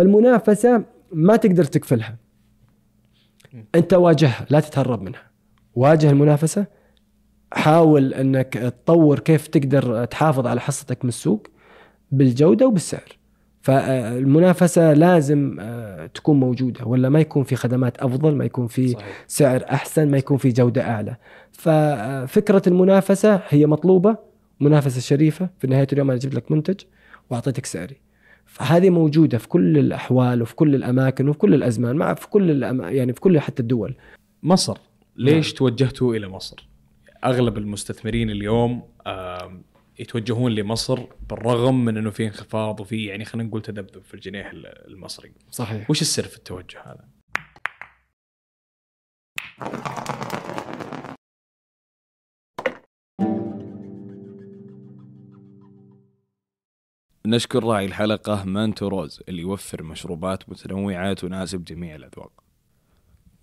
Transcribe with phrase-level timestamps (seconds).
[0.00, 2.16] فالمنافسة ما تقدر تكفلها
[3.74, 5.30] أنت واجهها لا تتهرب منها.
[5.74, 6.66] واجه المنافسة
[7.52, 11.46] حاول أنك تطور كيف تقدر تحافظ على حصتك من السوق
[12.10, 13.18] بالجودة وبالسعر.
[13.62, 19.24] فالمنافسة لازم آه، تكون موجودة ولا ما يكون في خدمات أفضل ما يكون في صحيح.
[19.26, 21.16] سعر أحسن ما يكون في جودة أعلى.
[21.52, 24.16] ففكرة المنافسة هي مطلوبة
[24.60, 25.48] منافسة شريفة.
[25.58, 26.80] في نهاية اليوم أنا جبت لك منتج
[27.30, 28.09] وأعطيتك سعري.
[28.50, 33.12] فهذه موجودة في كل الأحوال وفي كل الأماكن وفي كل الأزمان مع في كل يعني
[33.12, 33.94] في كل حتى الدول.
[34.42, 34.78] مصر.
[35.16, 35.56] ليش نعم.
[35.56, 36.68] توجهتوا إلى مصر؟
[37.24, 38.82] أغلب المستثمرين اليوم
[39.98, 44.50] يتوجهون لمصر بالرغم من إنه في انخفاض وفي يعني خلينا نقول تذبذب في الجنيه
[44.88, 45.32] المصري.
[45.50, 45.90] صحيح.
[45.90, 47.04] وش السر في التوجه هذا؟
[57.26, 62.32] نشكر راعي الحلقة مانتو روز اللي يوفر مشروبات متنوعة تناسب جميع الأذواق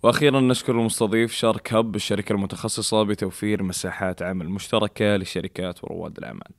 [0.02, 6.52] وأخيرا نشكر المستضيف شارك هب الشركة المتخصصة بتوفير مساحات عمل مشتركة للشركات ورواد الاعمال.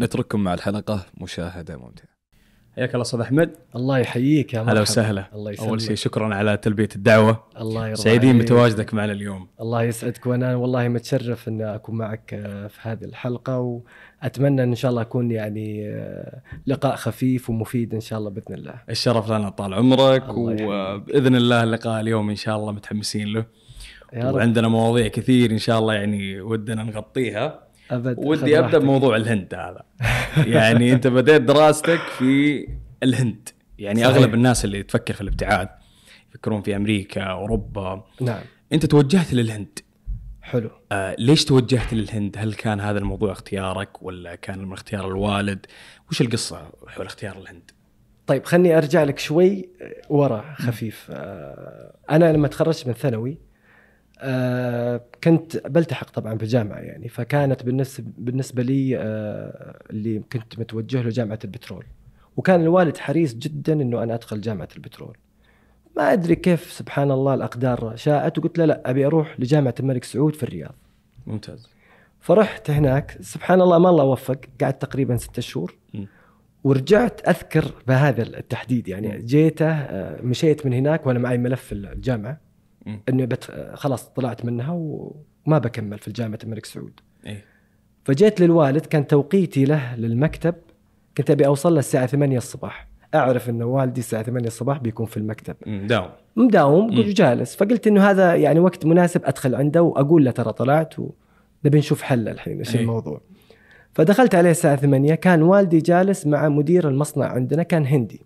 [0.00, 2.17] نترككم مع الحلقة مشاهدة ممتعة.
[2.78, 3.50] حياك الله أستاذ أحمد.
[3.76, 5.24] الله يحييك يا هلا وسهلا.
[5.34, 5.68] الله يسلمك.
[5.68, 7.44] أول شيء شكرا على تلبية الدعوة.
[7.60, 9.48] الله يرضى سعيدين بتواجدك معنا اليوم.
[9.60, 12.30] الله يسعدك وأنا والله متشرف ان أكون معك
[12.68, 13.80] في هذه الحلقة
[14.22, 15.98] وأتمنى إن شاء الله أكون يعني
[16.66, 18.74] لقاء خفيف ومفيد إن شاء الله بإذن الله.
[18.90, 23.44] الشرف لنا طال عمرك وبإذن الله اللقاء اليوم إن شاء الله متحمسين له.
[24.12, 24.34] يا رب.
[24.34, 27.67] وعندنا مواضيع كثير إن شاء الله يعني ودنا نغطيها.
[27.90, 29.82] أبد ودي أبدأ بموضوع الهند هذا
[30.46, 32.66] يعني أنت بديت دراستك في
[33.02, 34.16] الهند يعني صحيح.
[34.16, 35.68] أغلب الناس اللي تفكر في الابتعاد
[36.30, 39.78] يفكرون في أمريكا أوروبا نعم أنت توجهت للهند
[40.42, 45.66] حلو آه ليش توجهت للهند؟ هل كان هذا الموضوع اختيارك ولا كان من اختيار الوالد؟
[46.10, 47.70] وش القصة حول اختيار الهند؟
[48.26, 49.68] طيب خلني أرجع لك شوي
[50.08, 53.38] ورا خفيف آه أنا لما تخرجت من ثانوي
[54.20, 61.10] آه كنت بلتحق طبعا بجامعة يعني فكانت بالنسبة بالنسبة لي آه اللي كنت متوجه له
[61.10, 61.84] جامعة البترول.
[62.36, 65.16] وكان الوالد حريص جدا إنه أنا أدخل جامعة البترول.
[65.96, 70.34] ما أدري كيف سبحان الله الأقدار شاءت وقلت له لا أبي أروح لجامعة الملك سعود
[70.34, 70.74] في الرياض.
[71.26, 71.68] ممتاز.
[72.20, 75.74] فرحت هناك سبحان الله ما الله وفق قعدت تقريبا ستة شهور.
[76.64, 82.40] ورجعت أذكر بهذا التحديد يعني جيته آه، مشيت من هناك وأنا معي ملف الجامعة.
[83.08, 83.72] إنه بت...
[83.74, 87.00] خلاص طلعت منها وما بكمل في جامعة الملك سعود.
[87.26, 87.44] إيه؟
[88.04, 90.54] فجيت للوالد كان توقيتي له للمكتب
[91.16, 92.88] كنت أبي أوصل له الساعة 8 الصباح.
[93.14, 95.56] أعرف إنه والدي الساعة 8 الصباح بيكون في المكتب.
[95.66, 100.94] مداوم مداوم وجالس فقلت إنه هذا يعني وقت مناسب أدخل عنده وأقول له ترى طلعت
[100.98, 103.20] ونبي نشوف حل الحين إيش الموضوع.
[103.92, 108.22] فدخلت عليه الساعة 8 كان والدي جالس مع مدير المصنع عندنا كان هندي.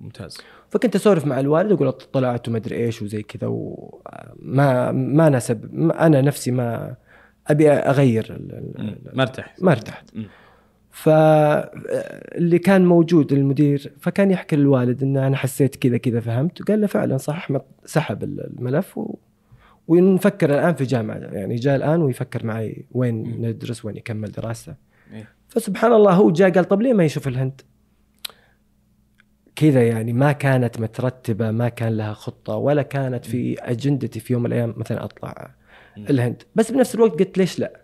[0.00, 0.38] ممتاز.
[0.72, 6.20] فكنت أسولف مع الوالد أقول طلعت وما أدري إيش وزي كذا وما ما ناسب أنا
[6.20, 6.94] نفسي ما
[7.46, 8.38] أبي أغير
[9.12, 9.62] ما ارتحت.
[9.62, 10.10] ما ارتحت.
[10.90, 16.62] فاللي كان موجود المدير فكان يحكي للوالد إن أنا حسيت كذا كذا فهمت.
[16.62, 19.16] قال له فعلا صح أحمد سحب الملف و...
[19.88, 21.16] ونفكر الآن في جامعة.
[21.16, 24.74] يعني جاء الآن ويفكر معي وين ندرس وين يكمل دراسته
[25.12, 25.28] إيه.
[25.48, 27.60] فسبحان الله هو جاء قال طب ليه ما يشوف الهند؟
[29.62, 34.42] كذا يعني ما كانت مترتبة ما كان لها خطة ولا كانت في اجندتي في يوم
[34.42, 35.50] من الأيام مثلا أطلع
[35.96, 36.42] الهند.
[36.54, 37.80] بس بنفس الوقت قلت ليش لا؟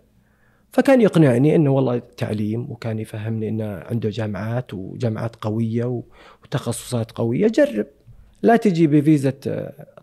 [0.71, 6.03] فكان يقنعني إنه والله تعليم وكان يفهمني إنه عنده جامعات وجامعات قوية
[6.43, 7.47] وتخصصات قوية.
[7.47, 7.85] جرب.
[8.41, 9.33] لا تجي بفيزا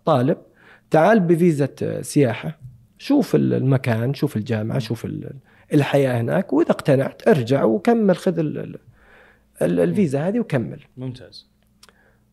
[0.05, 0.39] طالب.
[0.91, 1.69] تعال بفيزا
[2.03, 2.59] سياحة.
[2.99, 5.07] شوف المكان شوف الجامعة شوف
[5.75, 8.39] الحياة هناك وإذا اقتنعت ارجع وكمل خذ
[9.63, 10.81] الفيزا هذه وكمل.
[10.97, 11.56] ممتاز.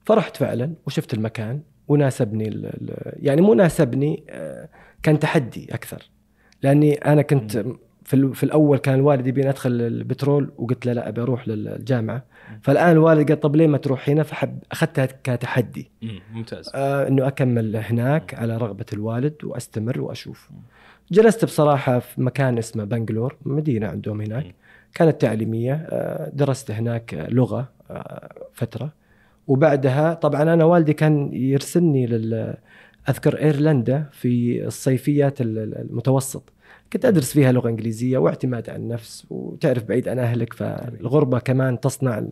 [0.06, 2.72] فرحت فعلا وشفت المكان وناسبني
[3.16, 4.70] يعني مو ناسبني آه،
[5.04, 6.10] كان تحدي أكثر.
[6.64, 7.66] لأني أنا كنت
[8.06, 12.24] في, في الأول كان الوالد يبيني أدخل البترول وقلت له لا أبي أروح للجامعه
[12.62, 15.92] فالآن الوالد قال طب ليه ما تروح هنا؟ فحب أخذتها كتحدي.
[16.34, 16.72] ممتاز.
[16.76, 20.50] آه إنه أكمل هناك على رغبة الوالد وأستمر وأشوف.
[21.12, 24.56] جلست بصراحة في مكان اسمه بنجلور مدينة عندهم هناك.
[24.94, 29.03] كانت تعليمية آه درست هناك لغة آه فترة.
[29.48, 32.56] وبعدها طبعا أنا والدي كان يرسلني لل
[33.10, 36.44] أذكر إيرلندا في الصيفيات المتوسط.
[36.94, 42.24] كنت أدرس فيها لغة إنجليزية واعتماد على النفس وتعرف بعيد عن أهلك فالغربة كمان تصنع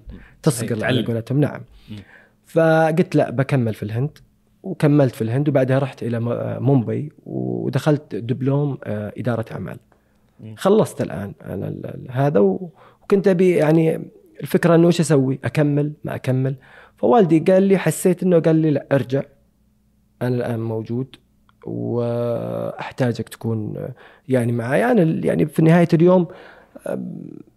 [0.43, 1.39] تصقل على قولتهم.
[1.39, 1.61] نعم.
[2.45, 4.17] فقلت لا بكمل في الهند.
[4.63, 6.19] وكملت في الهند وبعدها رحت إلى
[6.59, 9.77] مومباي ودخلت دبلوم آه، إدارة أعمال.
[10.55, 11.75] خلصت الآن أنا
[12.09, 14.01] هذا وكنت أبي يعني
[14.41, 16.55] الفكرة إنه إيش أسوي؟ أكمل ما أكمل.
[17.01, 19.21] فوالدي قال لي حسيت إنه قال لي لا ارجع
[20.21, 21.15] أنا الآن موجود
[21.65, 23.75] وأحتاجك تكون
[24.29, 26.27] يعني معي أنا يعني في نهاية اليوم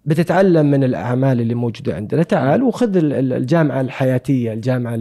[0.05, 2.23] بتتعلم من الأعمال اللي موجودة عندنا.
[2.23, 4.99] تعال وخذ الجامعة الحياتية الجامعة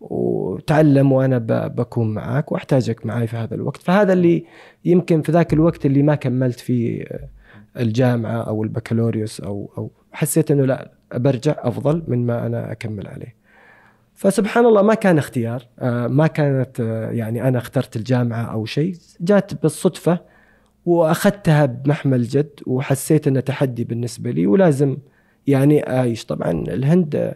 [0.00, 3.82] وتعلم وأنا بكون معك وأحتاجك معي في هذا الوقت.
[3.82, 4.44] فهذا اللي
[4.84, 7.04] يمكن في ذاك الوقت اللي ما كملت فيه
[7.76, 13.43] الجامعة أو البكالوريوس أو أو حسيت إنه لا برجع أفضل من ما أنا أكمل عليه.
[14.14, 15.66] فسبحان الله ما كان اختيار.
[15.78, 18.94] آه، ما كانت آه، يعني أنا اخترت الجامعة أو شيء.
[19.20, 20.18] جات بالصدفة
[20.86, 24.96] وأخذتها بمحمل جد وحسيت إنه تحدي بالنسبة لي ولازم
[25.46, 27.34] يعني اعيش طبعا الهند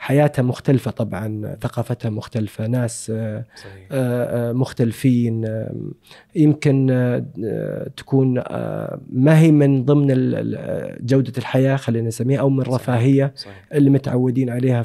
[0.00, 3.88] حياتها مختلفة طبعا ثقافتها مختلفة ناس آه، صحيح.
[3.92, 5.64] آه، آه، مختلفين
[6.36, 6.86] يمكن
[7.96, 8.34] تكون
[9.12, 10.06] ما هي من ضمن
[11.00, 13.34] جودة الحياة خلينا نسميها أو من الرفاهية.
[13.74, 14.84] اللي متعودين عليها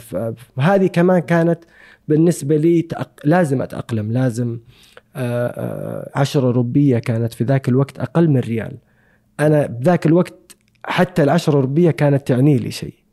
[0.59, 1.59] هذه كمان كانت
[2.07, 2.87] بالنسبة لي
[3.23, 4.59] لازم أتأقلم لازم
[6.15, 8.77] عشرة روبية كانت في ذاك الوقت أقل من ريال
[9.39, 13.04] أنا بذاك الوقت حتى العشرة روبية كانت تعني لي شيء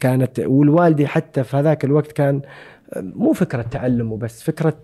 [0.00, 2.42] كانت والوالدي حتى في هذاك الوقت كان
[2.96, 4.82] مو فكرة تعلم وبس فكرة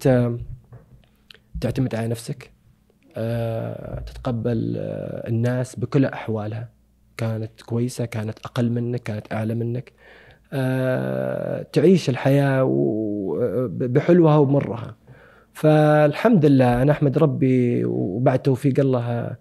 [1.61, 2.51] تعتمد على نفسك
[3.17, 6.69] آه، تتقبل آه، الناس بكل أحوالها.
[7.17, 9.93] كانت كويسة كانت أقل منك كانت أعلى منك.
[10.53, 12.63] آه، تعيش الحياة
[13.69, 14.97] بحلوها ومرها.
[15.53, 19.37] فالحمد لله أنا أحمد ربي وبعد توفيق الله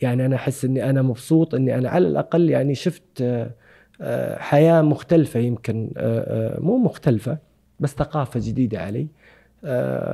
[0.00, 3.50] يعني أنا أحس إني أنا مبسوط إني أنا على الأقل يعني شفت آه،
[4.38, 7.38] حياة مختلفة يمكن آه، آه، مو مختلفة
[7.80, 9.06] بس ثقافة جديدة علي.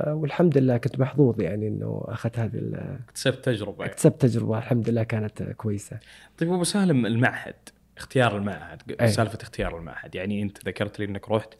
[0.07, 2.61] والحمد لله كنت محظوظ يعني إنه أخذت هذه
[3.07, 3.85] اكتسبت تجربة.
[3.85, 5.99] اكتسبت تجربة الحمد لله كانت كويسة.
[6.37, 7.55] طيب أبو سالم المعهد
[7.97, 9.07] اختيار المعهد أي.
[9.07, 11.53] سالفة اختيار المعهد يعني أنت ذكرت لي إنك رحت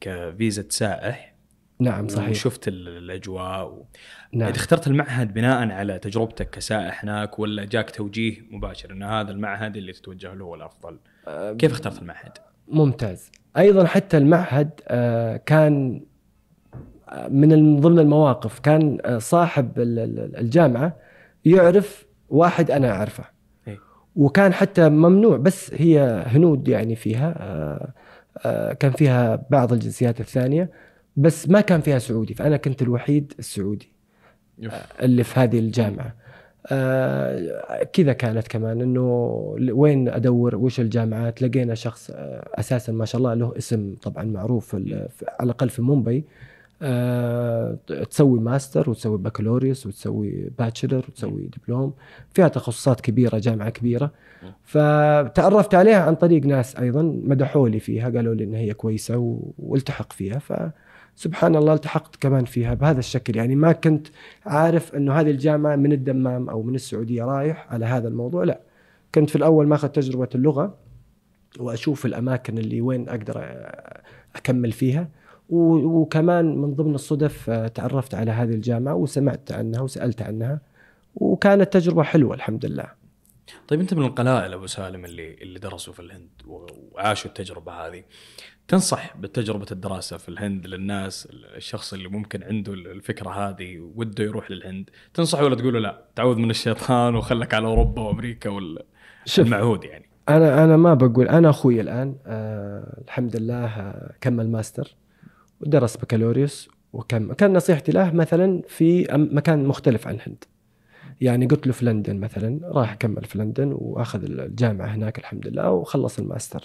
[0.00, 1.35] كفيزا سائح
[1.80, 3.86] نعم صحيح وشفت الأجواء و...
[4.32, 4.48] نعم.
[4.48, 9.92] اخترت المعهد بناء على تجربتك كسائح هناك ولا جاك توجيه مباشر إن هذا المعهد اللي
[9.92, 10.98] تتوجه له هو الأفضل؟
[11.58, 12.38] كيف اخترت المعهد؟
[12.68, 16.00] ممتاز أيضا حتى المعهد آه، كان
[17.08, 20.96] آه، من ضمن المواقف كان آه، صاحب الجامعة
[21.44, 23.24] يعرف واحد أنا أعرفه
[23.68, 23.78] إيه.
[24.16, 27.94] وكان حتى ممنوع بس هي هنود يعني فيها
[28.80, 30.70] كان فيها بعض الجنسيات الثانية
[31.16, 33.92] بس ما كان فيها سعودي فأنا كنت الوحيد السعودي
[35.02, 36.14] اللي في هذه الجامعة.
[36.70, 39.00] آه كذا كانت كمان إنه
[39.72, 44.74] وين أدور وش الجامعات؟ لقينا شخص آه أساسا ما شاء الله له اسم طبعا معروف
[44.74, 45.08] على
[45.40, 46.24] الأقل في مومباي.
[46.82, 47.78] آه
[48.10, 51.92] تسوي ماستر وتسوي بكالوريوس وتسوي bachelor وتسوي دبلوم.
[52.34, 54.10] فيها تخصصات كبيرة جامعة كبيرة.
[54.62, 60.12] فتعرفت عليها عن طريق ناس أيضا مدحوا لي فيها قالوا لي إن هي كويسة والتحق
[60.12, 60.38] فيها.
[60.38, 60.52] ف
[61.16, 64.08] سبحان الله التحقت كمان فيها بهذا الشكل يعني ما كنت
[64.46, 68.60] عارف إنه هذه الجامعة من الدمام أو من السعودية رايح على هذا الموضوع لا
[69.14, 70.78] كنت في الأول ماخذ تجربة اللغة
[71.58, 73.56] وأشوف الأماكن اللي وين أقدر
[74.36, 75.08] أكمل فيها
[75.48, 80.60] وكمان من ضمن الصدف آه، تعرفت على هذه الجامعة وسمعت عنها وسألت عنها
[81.14, 82.92] وكانت تجربة حلوة الحمد لله.
[83.68, 88.04] طيب أنت من القلائل أبو سالم اللي اللي درسوا في الهند وعاشوا التجربة هذه.
[88.68, 94.90] تنصح بتجربة الدراسة في الهند للناس الشخص اللي ممكن عنده الفكرة هذه وده يروح للهند.
[95.14, 100.08] تنصح ولا تقول له لا تعوذ من الشيطان وخلك على أوروبا وأمريكا والمعهود يعني.
[100.28, 104.96] أنا أنا ما بقول أنا أخوي الآن آه الحمد لله آه، كمل ماستر
[105.60, 110.44] ودرس بكالوريوس وكم كان نصيحتي له مثلا في مكان مختلف عن الهند.
[111.20, 115.70] يعني قلت له في لندن مثلا راح كمل في لندن وأخذ الجامعة هناك الحمد لله
[115.70, 116.64] وخلص الماستر.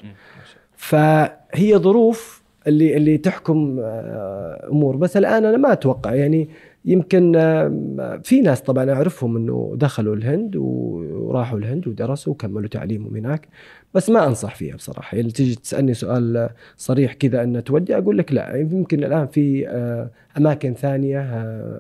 [0.82, 4.96] فهي ظروف اللي اللي تحكم آه، أمور.
[4.96, 6.14] بس الآن أنا ما أتوقع.
[6.14, 6.50] يعني
[6.86, 13.48] يمكن آه، في ناس طبعا أعرفهم إنه دخلوا الهند وراحوا الهند ودرسوا وكملوا تعليمهم هناك.
[13.94, 15.18] بس ما أنصح فيها بصراحة.
[15.18, 18.56] يعني تيجي تسألني سؤال صريح كذا أن تودي أقول لك لا.
[18.56, 21.20] يمكن الآن في آه، أماكن ثانية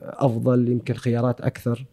[0.03, 1.86] أفضل يمكن خيارات أكثر.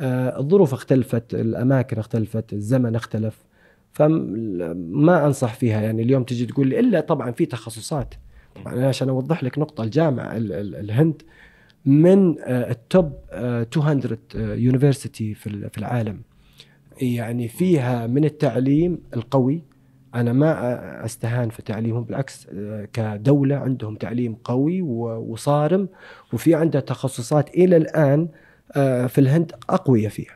[0.00, 3.45] الظروف اختلفت الأماكن اختلفت الزمن اختلف.
[3.96, 5.80] فما أنصح فيها.
[5.80, 8.14] يعني اليوم تجي تقول لي إلا طبعا في تخصصات.
[8.54, 11.22] طبعا عشان أوضح لك نقطة الجامعة الهند
[11.84, 16.20] من آه، ال top 200 university في العالم.
[17.00, 19.62] يعني فيها من التعليم القوي.
[20.14, 25.88] أنا ما أستهان في تعليمهم بالعكس آه، كدولة عندهم تعليم قوي وصارم.
[26.32, 28.28] وفي عندها تخصصات إلى الآن
[28.72, 30.35] آه، في الهند اقوياء فيها.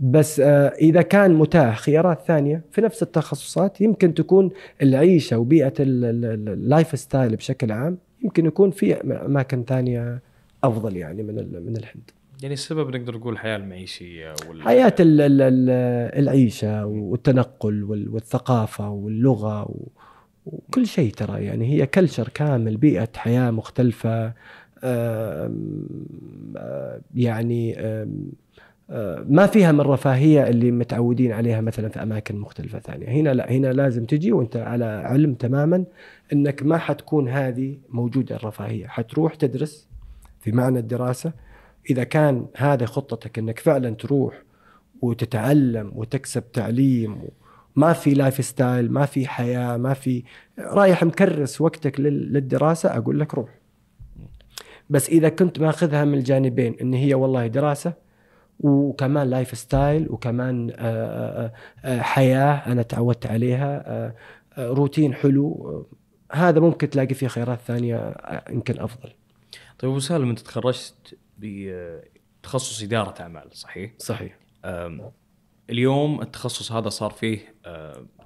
[0.00, 4.50] بس آه، إذا كان متاح خيارات ثانية في نفس التخصصات يمكن تكون
[4.82, 8.94] العيشة وبيئة ال life style بشكل عام يمكن يكون في
[9.26, 10.22] أماكن ثانية
[10.64, 12.10] أفضل يعني من من الهند
[12.42, 14.62] يعني السبب نقدر نقول الحياة المعيشية وال...
[14.62, 15.70] حياة ال ال ال
[16.22, 19.74] العيشة والتنقل والثقافة واللغة
[20.46, 24.32] وكل شيء ترى يعني هي كلشر كامل بيئة حياة مختلفة
[27.14, 27.76] يعني
[29.28, 33.72] ما فيها من الرفاهيه اللي متعودين عليها مثلا في أماكن مختلفة ثانية، هنا لا هنا
[33.72, 35.84] لازم تجي وأنت على علم تماما
[36.32, 39.88] إنك ما حتكون هذه موجودة الرفاهية، حتروح تدرس
[40.40, 41.32] في معنى الدراسة.
[41.90, 44.42] إذا كان هذا خطتك إنك فعلا تروح
[45.02, 47.22] وتتعلم وتكسب تعليم
[47.76, 50.22] ما في life style ما في حياة ما في
[50.58, 53.48] رايح مكرس وقتك للدراسة أقول لك روح.
[54.90, 58.09] بس إذا كنت ماخذها من الجانبين إن هي والله دراسة
[58.60, 61.52] وكمان life style وكمان آه، آه،
[61.84, 64.14] آه، حياة أنا تعودت عليها
[64.58, 65.86] روتين حلو
[66.32, 68.14] هذا ممكن تلاقي فيه خيارات ثانية
[68.50, 69.12] يمكن أفضل.
[69.78, 74.38] طيب أبو سالم أنت تخرجت بتخصص إدارة أعمال صحيح؟ صحيح.
[75.70, 77.54] اليوم التخصص هذا صار فيه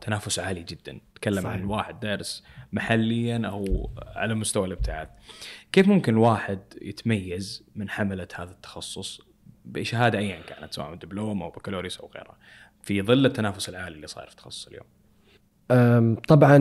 [0.00, 5.08] تنافس عالي جدا، تكلم عن واحد دارس محليا أو على مستوى الابتعاث.
[5.72, 9.20] كيف ممكن واحد يتميز من حملة هذا التخصص
[9.64, 12.36] بشهاده ايا كانت سواء دبلوم أو بكالوريوس أو غيرها
[12.82, 14.86] في ظل التنافس العالي اللي صاير في التخصص اليوم؟
[16.28, 16.56] طبعا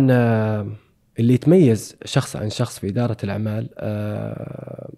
[1.19, 3.69] اللي يتميز شخص عن شخص في إدارة الأعمال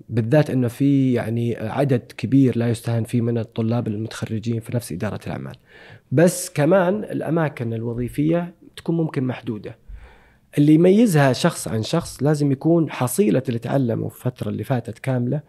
[0.10, 5.20] بالذات إنه في يعني عدد كبير لا يستهان فيه من الطلاب المتخرجين في نفس إدارة
[5.28, 5.56] الأعمال.
[6.12, 9.78] بس كمان الأماكن الوظيفية تكون ممكن محدودة.
[10.58, 15.42] اللي يميزها شخص عن شخص لازم يكون حصيلة اللي تعلمه في الفترة اللي فاتت كاملة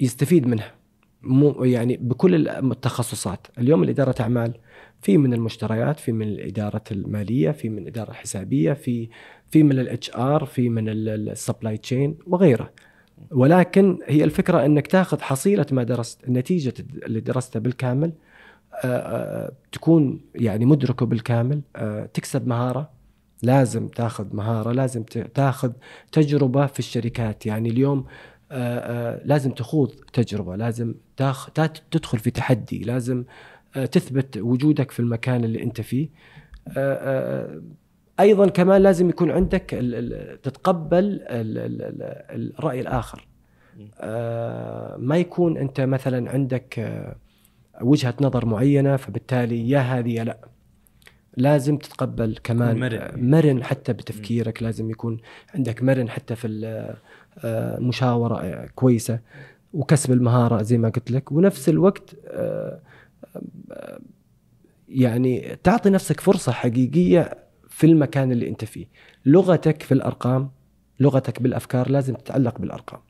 [0.00, 0.74] يستفيد منها.
[1.22, 3.46] مو يعني بكل التخصصات.
[3.58, 4.54] اليوم الإدارة أعمال
[5.02, 9.08] في من المشتريات في من الإدارة المالية في من الإدارة الحسابية في
[9.50, 12.70] في من ال HR في من ال supply chain وغيره.
[13.30, 18.12] ولكن هي الفكرة أنك تاخذ حصيلة ما درست النتيجة اللي درستها بالكامل
[19.72, 21.62] تكون يعني مدركه بالكامل
[22.14, 22.90] تكسب مهارة.
[23.42, 25.02] لازم تاخذ مهارة لازم
[25.34, 25.72] تاخذ
[26.12, 27.46] تجربة في الشركات.
[27.46, 28.08] يعني اليوم آه، آه،
[29.24, 31.50] لازم تخوض تجربة لازم تاخ...
[31.90, 33.24] تدخل في تحدي لازم
[33.76, 36.08] آه، تثبت وجودك في المكان اللي أنت فيه.
[38.20, 39.62] أيضا كمان لازم يكون عندك
[40.42, 43.28] تتقبل الرأي الآخر.
[44.98, 47.02] ما يكون أنت مثلا عندك
[47.80, 50.38] وجهة نظر معينة فبالتالي يا هذه يا لا.
[51.36, 53.30] لازم تتقبل كمان مرن.
[53.30, 55.18] مرن حتى بتفكيرك لازم يكون
[55.54, 56.96] عندك مرن حتى في آه،
[57.80, 59.20] مشاورة كويسة
[59.72, 61.32] وكسب المهارة زي ما قلت لك.
[61.32, 62.80] ونفس الوقت آه،
[63.72, 64.00] آه،
[64.88, 68.86] يعني تعطي نفسك فرصة حقيقية في المكان اللي أنت فيه.
[69.26, 70.50] لغتك في الأرقام
[71.00, 73.00] لغتك بالأفكار لازم تتعلق بالأرقام.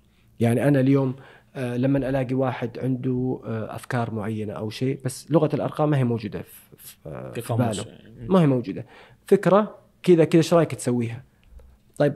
[0.40, 1.14] يعني أنا اليوم
[1.56, 6.42] لما ألاقي واحد عنده أفكار معينة أو شيء بس لغة الأرقام ما هي موجودة
[6.78, 6.96] في,
[7.42, 7.84] في باله.
[8.28, 8.86] ما هي موجودة.
[9.26, 11.24] فكرة كذا كذا إيش رأيك تسويها؟
[11.98, 12.14] طيب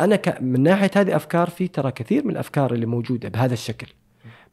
[0.00, 0.42] أنا ك...
[0.42, 3.86] من ناحية هذه أفكار في ترى كثير من الأفكار اللي موجودة بهذا الشكل.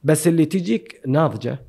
[0.03, 1.59] بس اللي تجيك ناضجة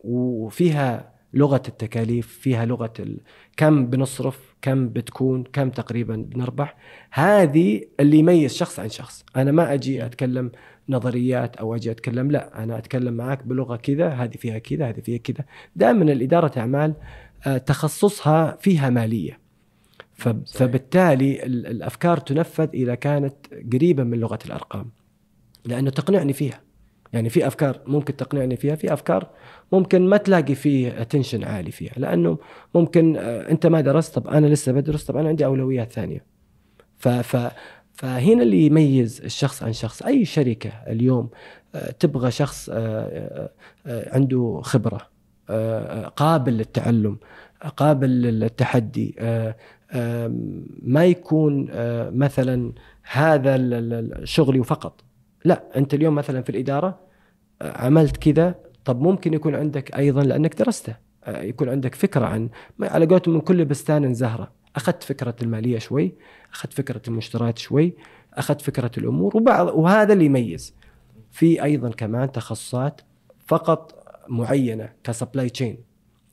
[0.00, 3.20] وفيها لغة التكاليف فيها لغة ال...
[3.56, 6.76] كم بنصرف كم بتكون كم تقريبا بنربح
[7.10, 9.24] هذه اللي يميز شخص عن شخص.
[9.36, 10.52] أنا ما أجي أتكلم
[10.88, 15.18] نظريات أو أجي أتكلم لا أنا أتكلم معك بلغة كذا هذه فيها كذا هذه فيها
[15.18, 15.44] كذا.
[15.76, 16.94] دائما الإدارة أعمال
[17.46, 19.45] آه، تخصصها فيها مالية.
[20.46, 23.34] فبالتالي الأفكار تنفذ إذا كانت
[23.72, 24.90] قريبة من لغة الأرقام
[25.64, 26.60] لأنه تقنعني فيها.
[27.12, 29.28] يعني في أفكار ممكن تقنعني فيها في أفكار
[29.72, 32.38] ممكن ما تلاقي فيه اتنشن عالي فيها لأنه
[32.74, 36.24] ممكن آه، أنت ما درست طب أنا لسه بدرس طب أنا عندي أولويات ثانية.
[36.96, 37.52] ف ف
[37.94, 41.30] فهنا اللي يميز الشخص عن شخص أي شركة اليوم
[41.74, 43.50] آه، تبغى شخص آه،
[43.86, 45.16] عنده خبرة
[46.16, 47.18] قابل للتعلم
[47.76, 49.14] قابل للتحدي.
[50.82, 51.68] ما يكون
[52.16, 52.72] مثلا
[53.02, 53.56] هذا
[54.24, 55.04] شغلي فقط.
[55.44, 56.98] لا أنت اليوم مثلا في الإدارة
[57.62, 60.96] عملت كذا طب ممكن يكون عندك أيضا لأنك درسته.
[61.28, 62.48] يكون عندك فكرة عن
[62.82, 64.52] على قولتهم من كل بستان زهرة.
[64.76, 66.14] أخذت فكرة المالية شوي
[66.52, 67.94] أخذت فكرة المشتريات شوي
[68.34, 70.74] أخذت فكرة الأمور وبعض وهذا اللي يميز.
[71.30, 73.00] في أيضا كمان تخصصات
[73.46, 75.78] فقط معينة ك supply chain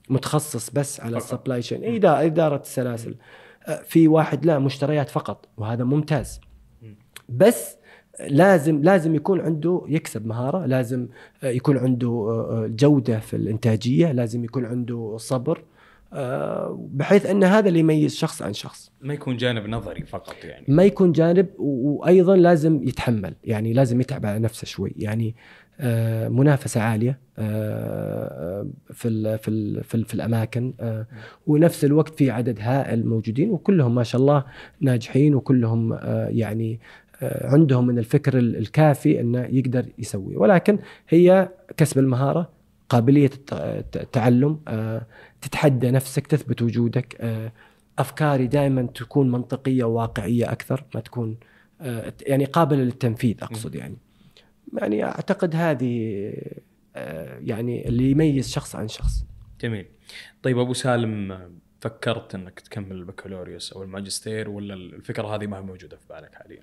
[0.09, 3.15] متخصص بس على ال supply chain اداره السلاسل.
[3.83, 6.41] في واحد لا مشتريات فقط وهذا ممتاز.
[7.29, 7.77] بس
[8.29, 11.07] لازم لازم يكون عنده يكسب مهارة لازم
[11.43, 15.63] يكون عنده جودة في الإنتاجية لازم يكون عنده صبر
[16.73, 18.91] بحيث أن هذا اللي يميز شخص عن شخص.
[19.01, 20.65] ما يكون جانب نظري فقط يعني.
[20.67, 24.93] ما يكون جانب وأيضا لازم يتحمل يعني لازم يتعب على نفسه شوي.
[24.97, 25.35] يعني
[26.29, 31.05] منافسة عالية آه، في ال في ال في, ال في الأماكن آه،
[31.47, 34.43] ونفس الوقت في عدد هائل موجودين وكلهم ما شاء الله
[34.81, 35.99] ناجحين وكلهم
[36.29, 36.79] يعني
[37.21, 40.35] عندهم من الفكر الكافي إنه يقدر يسوي.
[40.35, 42.49] ولكن هي كسب المهارة
[42.89, 43.29] قابلية
[43.95, 44.59] التعلم
[45.41, 47.41] تتحدى نفسك تثبت وجودك
[47.99, 51.37] أفكاري دائما تكون منطقية وواقعية أكثر ما تكون
[52.21, 53.97] يعني قابلة للتنفيذ أقصد يعني.
[54.77, 56.33] يعني أعتقد هذه
[56.95, 59.25] آه، يعني اللي يميز شخص عن شخص.
[59.61, 59.85] جميل.
[60.43, 61.39] طيب أبو سالم
[61.81, 66.61] فكرت إنك تكمل البكالوريوس أو الماجستير ولا الفكرة هذه ما هي موجودة في بالك حاليا؟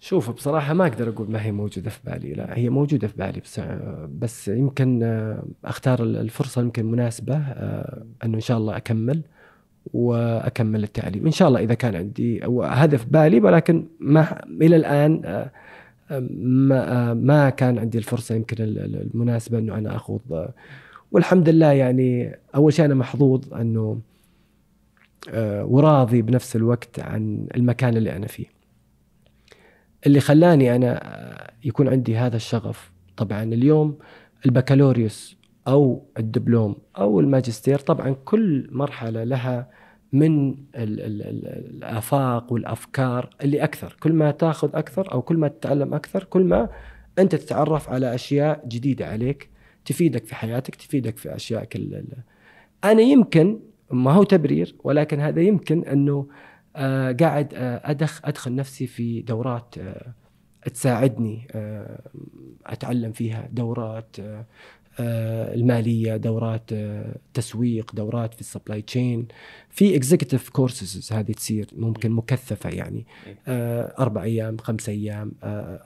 [0.00, 2.32] شوف بصراحة ما أقدر أقول ما هي موجودة في بالي.
[2.32, 3.60] لا هي موجودة في بالي بس,
[4.08, 9.22] بس يمكن آه، أختار الفرصة يمكن مناسبة آه، أنه إن شاء الله أكمل
[9.92, 11.26] وأكمل التعليم.
[11.26, 15.48] إن شاء الله إذا كان عندي هدف بالي ولكن ما إلى الآن
[16.10, 20.50] ما ما كان عندي الفرصة يمكن المناسبة إنه أنا أخوض
[21.12, 24.00] والحمد لله يعني أول شيء أنا محظوظ إنه
[25.30, 28.46] آه، وراضي بنفس الوقت عن المكان اللي أنا فيه.
[30.06, 31.00] اللي خلاني أنا
[31.64, 33.98] يكون عندي هذا الشغف طبعا اليوم
[34.46, 35.36] البكالوريوس
[35.68, 39.70] أو الدبلوم أو الماجستير طبعا كل مرحلة لها
[40.12, 43.96] من ال ال ال الآفاق والأفكار اللي أكثر.
[44.00, 46.68] كل ما تأخذ أكثر أو كل ما تتعلم أكثر كل ما
[47.18, 49.50] أنت تتعرف على أشياء جديدة عليك
[49.84, 52.04] تفيدك في حياتك تفيدك في اشياء كل
[52.84, 53.60] أنا يمكن
[53.90, 56.26] ما هو تبرير ولكن هذا يمكن أنه
[56.76, 60.14] آه قاعد آه أدخ أدخل نفسي في دورات آه
[60.74, 62.00] تساعدني آه
[62.66, 64.46] أتعلم فيها دورات آه،
[65.00, 69.28] المالية دورات آه، تسويق دورات في ال supply chain
[69.70, 73.06] في executive courses هذه تصير ممكن مكثفة يعني.
[73.48, 75.32] آه، أربع أيام خمس أيام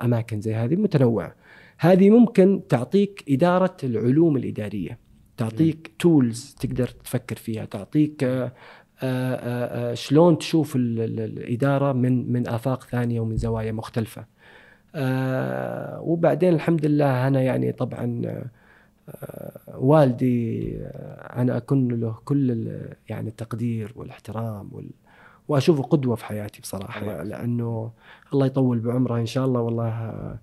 [0.03, 1.35] أماكن زي هذه متنوعة.
[1.79, 4.99] هذه ممكن تعطيك إدارة العلوم الإدارية
[5.37, 8.51] تعطيك tools تقدر تفكر فيها تعطيك
[9.93, 14.27] شلون تشوف الإدارة من من آفاق ثانية ومن زوايا مختلفة.
[16.01, 18.62] وبعدين الحمد لله أنا يعني طبعا آه،
[19.75, 22.69] والدي آه، أنا أكن له كل
[23.09, 24.91] يعني التقدير والاحترام وال
[25.49, 27.93] وأشوفه قدوة في حياتي بصراحة لأنه
[28.33, 30.39] الله يطول بعمره إن شاء الله والله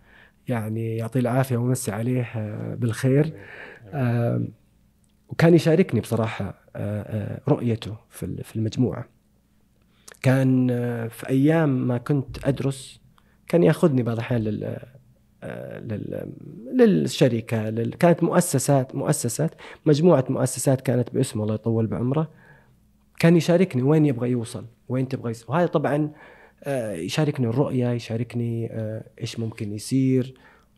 [0.47, 2.31] يعني يعطيه العافية ويمسي عليه
[2.75, 3.33] بالخير.
[5.29, 9.05] وكان يشاركني بصراحة آه، رؤيته في المجموعة.
[10.21, 10.67] كان
[11.09, 12.99] في أيام ما كنت أدرس
[13.47, 14.41] كان يأخذني بعض الأحيان
[16.73, 17.93] للشركة لل...
[17.93, 19.51] كانت مؤسسات مؤسسات
[19.85, 22.29] مجموعة مؤسسات كانت باسمه الله يطول بعمره
[23.19, 26.11] كان يشاركني وين يبغى يوصل وين تبغى يوصل وهذا طبعا
[26.63, 30.33] آه، يشاركني الرؤية يشاركني آه، إيش ممكن يصير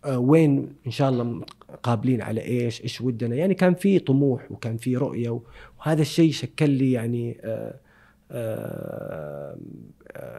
[0.06, 1.42] آه، وين إن شاء الله
[1.84, 5.42] قابلين على إيش إيش ودنا يعني كان في طموح وكان في رؤية
[5.80, 7.38] وهذا الشيء شكل لي يعني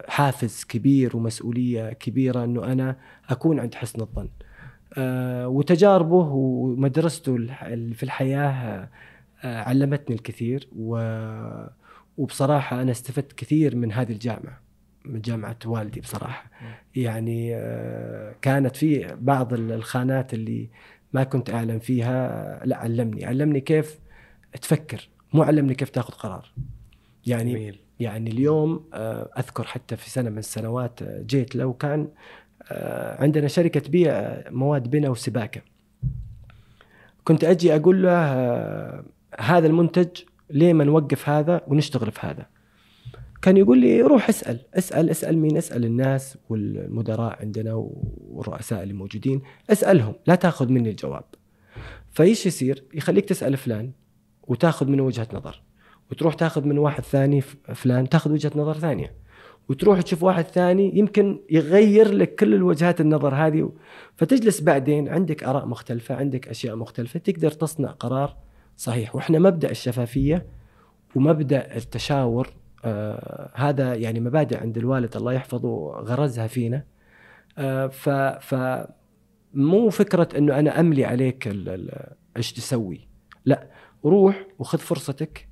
[0.09, 2.97] حافز كبير ومسؤولية كبيرة أنه أنا
[3.29, 4.29] أكون عند حسن الظن.
[4.99, 7.37] آه، وتجاربه ومدرسته
[7.93, 8.89] في الحياة
[9.45, 10.69] آه، علمتني الكثير
[12.19, 14.61] وبصراحة أنا استفدت كثير من هذه الجامعة
[15.05, 16.51] من جامعة والدي بصراحة.
[16.95, 20.71] يعني آه، كانت في بعض الخانات اللي
[21.13, 23.99] ما كنت أعلم فيها لا علمني علمني كيف
[24.63, 26.53] تفكر مو علمني كيف تاخذ قرار.
[27.27, 27.82] يعني جميل.
[28.03, 32.09] يعني اليوم آه، أذكر حتى في سنة من السنوات آه، جيت لو كان
[32.71, 35.61] آه، عندنا شركة تبيع مواد بناء وسباكة.
[37.25, 38.13] كنت أجي أقول له
[39.39, 40.09] هذا المنتج
[40.51, 42.47] ليه ما نوقف هذا ونشتغل في هذا؟
[43.43, 49.43] كان يقول لي روح اسأل اسأل اسأل مين؟ اسأل الناس والمدراء عندنا والرؤساء اللي موجودين
[49.71, 51.25] اسألهم لا تأخذ مني الجواب.
[52.11, 53.93] فإيش يصير؟ يخليك تسأل فلان
[54.43, 55.63] وتأخذ منه وجهة نظر.
[56.13, 57.41] وتروح تاخذ من واحد ثاني
[57.75, 59.15] فلان تاخذ وجهة نظر ثانية.
[59.69, 63.73] وتروح تشوف واحد ثاني يمكن يغير لك كل الوجهات النظر هذه
[64.17, 68.37] فتجلس بعدين عندك آراء مختلفة عندك أشياء مختلفة تقدر تصنع قرار
[68.77, 69.15] صحيح.
[69.15, 70.47] وإحنا مبدأ الشفافية
[71.15, 72.49] ومبدأ التشاور
[72.85, 76.85] آه هذا يعني مبادئ عند الوالد الله يحفظه غرزها فينا.
[77.59, 78.09] آه ف
[78.41, 78.55] ف
[79.55, 81.49] مو فكرة إنه أنا أملي عليك
[82.37, 83.09] إيش تسوي.
[83.45, 83.67] لا
[84.05, 85.52] روح وخذ فرصتك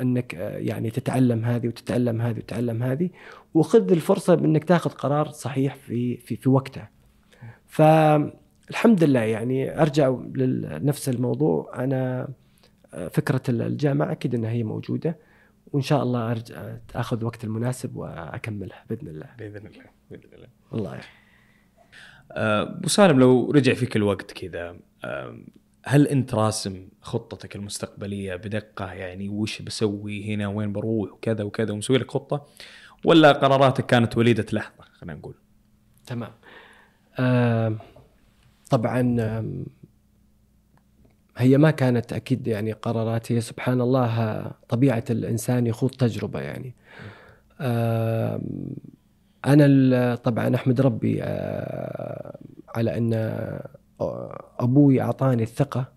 [0.00, 3.10] أنك آه، يعني تتعلم هذه وتتعلم هذه وتتعلم هذه
[3.54, 6.88] وخذ الفرصة بأنك تاخذ قرار صحيح في في في وقته.
[7.66, 11.84] فالحمد لله يعني أرجع لنفس الموضوع.
[11.84, 12.28] أنا
[13.10, 15.18] فكرة الجامعة أكيد أنها هي موجودة
[15.72, 19.26] وإن شاء الله أرجع آخذ وقت المناسب وأكملها بإذن الله.
[19.38, 20.48] بإذن الله بإذن الله.
[20.72, 21.00] والله
[22.30, 24.76] أبو سالم لو رجع فيك الوقت كذا
[25.84, 31.98] هل انت راسم خطتك المستقبلية بدقة؟ يعني وش بسوي هنا؟ وين بروح؟ وكذا وكذا ومسوي
[31.98, 32.46] لك خطة؟
[33.04, 35.34] ولا قراراتك كانت وليدة لحظة خلينا نقول؟
[36.06, 36.32] تمام.
[37.18, 37.76] آه
[38.70, 39.16] طبعا
[41.36, 46.74] هي ما كانت أكيد يعني قرارات هي سبحان الله طبيعة الإنسان يخوض تجربة يعني.
[47.60, 48.40] آه
[49.46, 52.38] أنا طبعا أحمد ربي آه
[52.74, 53.12] على أن
[54.60, 55.92] أبوي أعطاني الثقة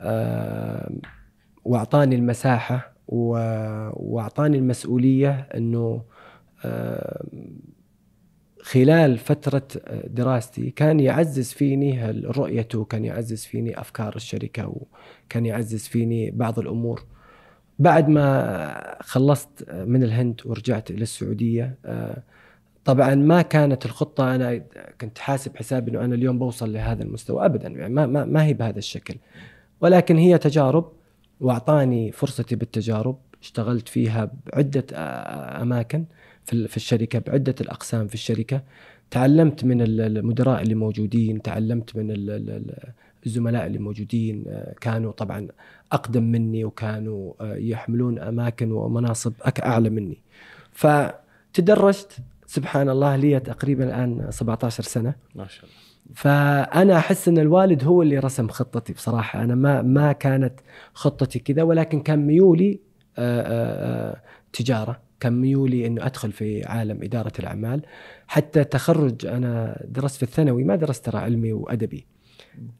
[0.00, 0.92] آه
[1.64, 6.02] وأعطاني المساحة وأعطاني المسؤولية إنه
[6.64, 7.24] آه
[8.62, 9.68] خلال فترة
[10.06, 14.68] دراستي كان يعزز فيني رؤيته كان يعزز فيني أفكار الشركة
[15.26, 17.04] وكان يعزز فيني بعض الأمور.
[17.78, 21.78] بعد ما خلصت من الهند ورجعت إلى السعودية
[22.84, 24.62] طبعا ما كانت الخطة أنا
[25.00, 28.54] كنت حاسب حسابي أنه أنا اليوم بوصل لهذا المستوى أبدا يعني ما, ما, ما هي
[28.54, 29.14] بهذا الشكل.
[29.80, 30.92] ولكن هي تجارب
[31.40, 34.86] وأعطاني فرصتي بالتجارب اشتغلت فيها بعدة
[35.62, 36.04] أماكن
[36.44, 38.62] في الشركة بعدة الأقسام في الشركة.
[39.10, 42.06] تعلمت من المدراء اللي موجودين تعلمت من
[43.26, 45.48] الزملاء اللي موجودين آه، كانوا طبعا
[45.92, 50.18] أقدم مني وكانوا آه، يحملون أماكن ومناصب أعلى مني.
[50.72, 52.18] فتدرجت
[52.52, 55.14] سبحان الله لي تقريبا الآن 17 سنة.
[55.34, 55.76] ما شاء الله.
[56.14, 59.42] فأنا أحس إن الوالد هو اللي رسم خطتي بصراحة.
[59.42, 60.60] أنا ما ما كانت
[60.94, 62.80] خطتي كذا ولكن كان ميولي
[63.18, 65.00] آه، تجارة.
[65.20, 67.82] كان ميولي إنه أدخل في عالم إدارة الأعمال.
[68.26, 72.06] حتى تخرج أنا درست في الثانوي ما درست ترى علمي وأدبي.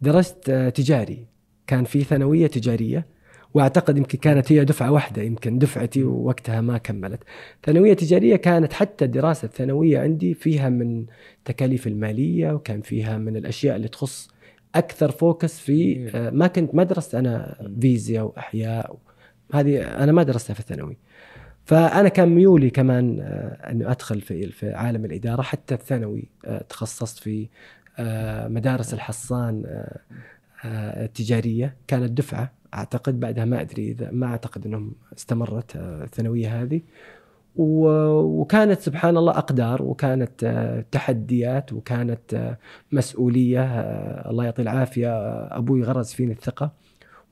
[0.01, 1.27] درست تجاري.
[1.67, 3.07] كان في ثانوية تجارية.
[3.55, 7.21] وأعتقد يمكن كانت هي دفعة واحدة يمكن دفعتي ووقتها ما كملت.
[7.65, 11.07] ثانوية تجارية كانت حتى الدراسة الثانوية عندي فيها من
[11.45, 14.29] تكاليف المالية وكان فيها من الأشياء اللي تخص
[14.75, 18.97] أكثر فوكس في ما كنت ما درست أنا فيزياء وأحياء
[19.55, 20.97] هذه أنا ما درستها في الثانوي.
[21.65, 27.19] فأنا كان ميولي كمان آه، انه أدخل في في عالم الإدارة حتى الثانوي آه، تخصصت
[27.19, 27.49] في
[27.99, 29.85] آه، مدارس الحصان
[30.65, 36.81] التجارية كانت دفعة أعتقد بعدها ما أدري اذا ما أعتقد إنهم استمرت الثانوية هذه.
[37.57, 40.45] وكانت سبحان الله أقدار وكانت
[40.91, 42.57] تحديات وكانت
[42.93, 43.65] مسؤولية
[44.31, 45.13] الله يعطي العافية
[45.57, 46.73] أبوي غرز فيني الثقة.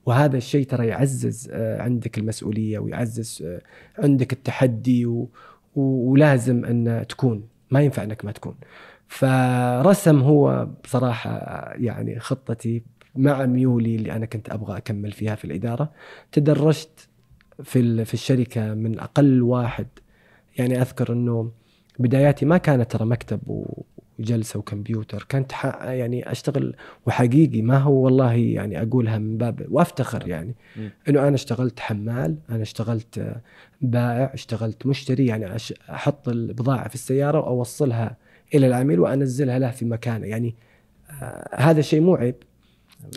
[0.07, 3.61] وهذا الشيء ترى يعزز آه، عندك المسؤولية ويعزز آه،
[3.99, 5.29] عندك التحدي و...
[5.77, 7.49] ولازم أن تكون.
[7.71, 8.55] ما ينفع إنك ما تكون.
[9.09, 11.31] فرسم هو بصراحة
[11.75, 12.83] يعني خطتي
[13.17, 15.93] مع ميولي اللي أنا كنت أبغى أكمل فيها في الإدارة
[16.33, 17.09] تدرجت
[17.63, 19.87] في في الشركة من أقل واحد.
[20.59, 21.51] يعني أذكر إنه
[21.99, 23.41] بداياتي ما كانت ترى مكتب
[24.19, 27.63] وجلسة وكمبيوتر كنت يعني أشتغل وحقيقي.
[27.63, 30.55] ما هو والله يعني أقولها من باب وأفتخر يعني.
[31.09, 33.37] إنه أنا اشتغلت حمال أنا اشتغلت
[33.81, 35.27] بائع اشتغلت مشتري.
[35.27, 35.57] يعني
[35.91, 38.17] أحط البضاعة في السيارة وأوصلها
[38.55, 40.27] إلى العميل وأنزلها له في مكانه.
[40.27, 40.55] يعني
[41.23, 42.35] آه هذا شيء مو عيب.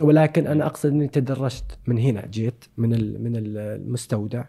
[0.02, 4.44] ولكن أنا أقصد إني تدرجت من هنا جيت من من المستودع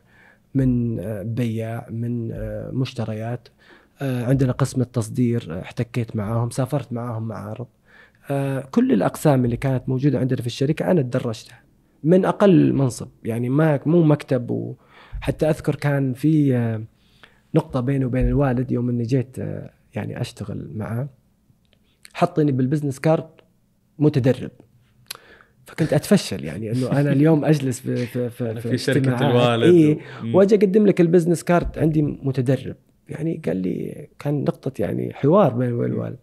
[0.55, 3.49] من آه، بياع من آه، مشتريات.
[4.03, 7.67] آه، عندنا قسم التصدير احتكيت معاهم سافرت معاهم معارض.
[8.71, 11.63] كل الأقسام اللي كانت موجودة عندنا في الشركة أنا تدرجتها
[12.05, 13.09] من أقل منصب.
[13.25, 16.55] يعني ما مو مكتب وحتى أذكر كان في
[17.55, 19.37] نقطة بيني وبين الوالد يوم إني جيت
[19.95, 21.09] يعني أشتغل معاه
[22.15, 23.29] حطني بال business card
[23.99, 24.51] متدرب.
[25.67, 29.99] فكنت أتفشل يعني إنه أنا اليوم أجلس في في في, في, في شركة الوالد إيه
[30.35, 32.77] وأجي أقدم لك ال business card عندي متدرب.
[33.09, 36.19] يعني قال لي كان نقطة يعني حوار بيني وبين الوالد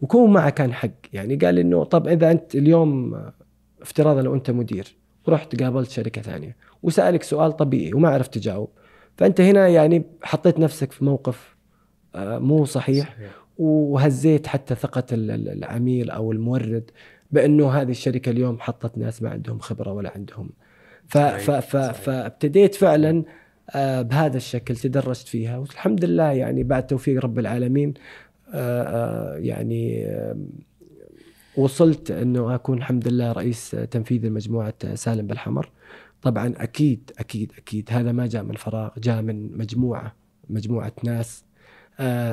[0.00, 0.90] وكون معه كان حق.
[1.12, 3.20] يعني قال إنه طب إذا أنت اليوم
[3.82, 8.68] افتراضا لو أنت مدير ورحت قابلت شركة ثانية وسألك سؤال طبيعي وما عرفت تجاوب.
[9.16, 11.56] فأنت هنا يعني حطيت نفسك في موقف
[12.14, 13.30] آه، مو صحيح, صحيح.
[13.58, 16.90] وهزيت حتى ثقة العميل أو المورد.
[17.32, 20.50] بأنه هذه الشركة اليوم حطت ناس ما عندهم خبرة ولا عندهم.
[21.08, 23.24] فابتديت فعلا
[23.70, 25.58] آه، بهذا الشكل تدرجت فيها.
[25.58, 27.94] والحمد لله يعني بعد توفيق رب العالمين
[28.54, 30.06] آه، آه، يعني
[31.56, 35.70] وصلت أنه أكون الحمد لله رئيس تنفيذي لمجموعه سالم بالحمر.
[36.22, 40.14] طبعا أكيد أكيد أكيد هذا ما جاء من فراغ جاء من مجموعة
[40.50, 41.44] مجموعة ناس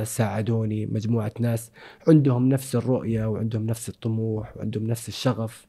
[0.04, 1.72] ساعدوني مجموعة ناس
[2.08, 5.68] عندهم نفس الرؤية وعندهم نفس الطموح وعندهم نفس الشغف.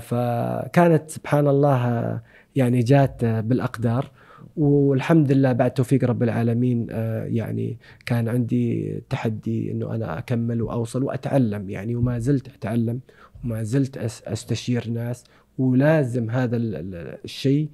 [0.00, 2.20] فكانت سبحان الله
[2.56, 4.10] يعني جات بالأقدار.
[4.56, 11.02] والحمد لله بعد توفيق رب العالمين آه، يعني كان عندي تحدي إنه أنا أكمل وأوصل
[11.02, 11.70] وأتعلم.
[11.70, 13.00] يعني وما زلت أتعلم
[13.44, 13.96] وما زلت
[14.26, 15.24] أستشير ناس.
[15.58, 17.68] ولازم هذا الشيء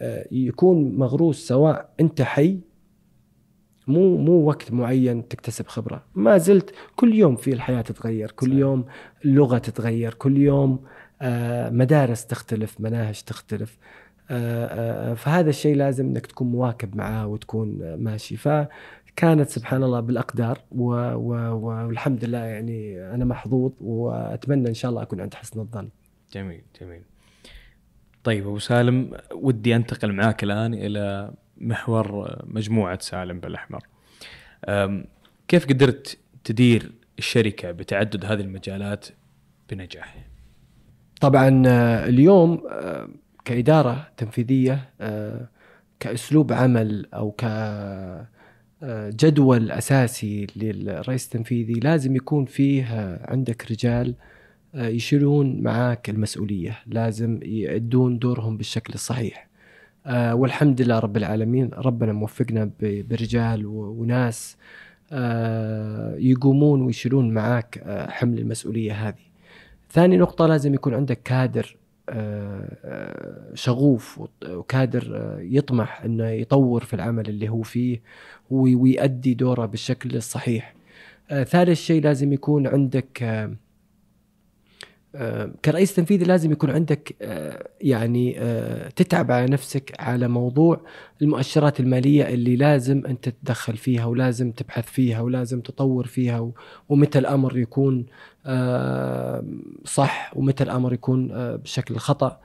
[0.00, 2.58] آه، يكون مغروس سواء أنت حي
[3.90, 8.84] مو مو وقت معين تكتسب خبرة ما زلت كل يوم في الحياة تتغير كل يوم
[9.24, 10.84] اللغة تتغير كل يوم
[11.22, 13.78] آه، مدارس تختلف مناهج تختلف
[14.30, 20.92] آه، فهذا الشيء لازم إنك تكون مواكب معاه وتكون ماشي فكانت سبحان الله بالأقدار و
[21.14, 25.88] و والحمد لله يعني أنا محظوظ وأتمنى إن شاء الله أكون عند حسن الظن.
[26.32, 27.02] جميل جميل.
[28.24, 33.86] طيب أبو سالم ودي أنتقل معاك الآن إلى محور مجموعة سالم بالأحمر.
[35.48, 39.06] كيف قدرت تدير الشركة بتعدد هذه المجالات
[39.70, 40.30] بنجاح؟
[41.20, 43.08] طبعا آه، اليوم آه،
[43.44, 45.48] كإدارة تنفيذية آه،
[46.00, 47.44] كأسلوب عمل أو ك
[49.08, 52.84] جدول أساسي للرئيس التنفيذي لازم يكون فيه
[53.24, 54.14] عندك رجال
[54.74, 59.49] يشيلون معاك المسؤولية، لازم يأدون دورهم بالشكل الصحيح.
[60.06, 64.56] آه والحمد لله رب العالمين ربنا موفقنا برجال وناس
[65.12, 69.14] آه يقومون ويشيلون معاك آه حمل المسؤولية هذه.
[69.90, 71.76] ثاني نقطة لازم يكون عندك كادر
[73.54, 78.00] شغوف وكادر يطمح إنه يطور في العمل اللي هو فيه
[78.50, 80.74] ويؤدي دوره بالشكل الصحيح.
[81.28, 83.22] ثالث شيء لازم يكون عندك
[85.64, 90.80] كرئيس تنفيذي لازم يكون عندك آه، يعني آه، تتعب على نفسك على موضوع
[91.22, 96.50] المؤشرات المالية اللي لازم أنت تتدخل فيها ولازم تبحث فيها ولازم تطور فيها
[96.88, 98.06] ومتى الأمر يكون
[99.84, 102.40] صح ومتى الأمر يكون بشكل خطأ.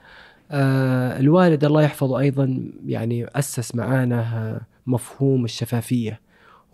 [0.52, 6.20] الوالد الله يحفظه أيضا يعني أسس معانا مفهوم الشفافية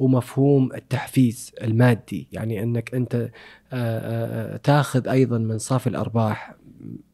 [0.02, 3.30] ومفهوم التحفيز المادي يعني إنك أنت آه،
[3.74, 6.56] آه، تاخذ أيضا من صافي الأرباح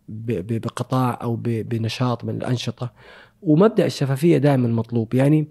[0.10, 2.94] بقطاع أو بنشاط من الأنشطة.
[3.42, 5.48] ومبدأ الشفافية دائما مطلوب يعني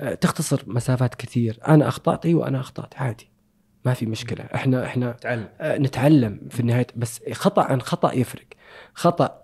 [0.00, 1.58] آه، تختصر مسافات كثير.
[1.68, 3.30] أنا أخطأت أيوه أنا أخطأت عادي
[3.84, 4.44] ما في مشكلة.
[4.54, 5.48] إحنا إحنا نتعلم.
[5.62, 6.86] نتعلم في النهاية.
[6.96, 8.46] بس خطأ عن خطأ يفرق.
[8.94, 9.40] خطأ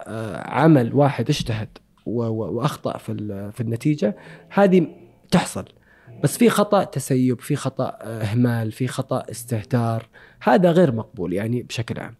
[0.49, 3.13] عمل واحد اجتهد وأخطأ في
[3.53, 4.17] في النتيجة
[4.51, 4.87] هذه
[5.31, 5.65] تحصل.
[6.23, 10.09] بس في خطأ تسيب في خطأ آه، إهمال في خطأ استهتار.
[10.43, 12.15] هذا غير مقبول يعني بشكل عام.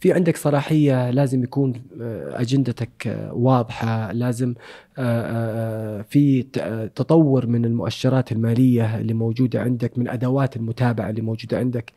[0.00, 4.54] في عندك صلاحية لازم يكون آه، أجندتك آه، واضحة لازم
[6.08, 6.42] في
[6.94, 11.92] تطور من المؤشرات المالية اللي موجودة عندك من أدوات المتابعة اللي موجودة عندك.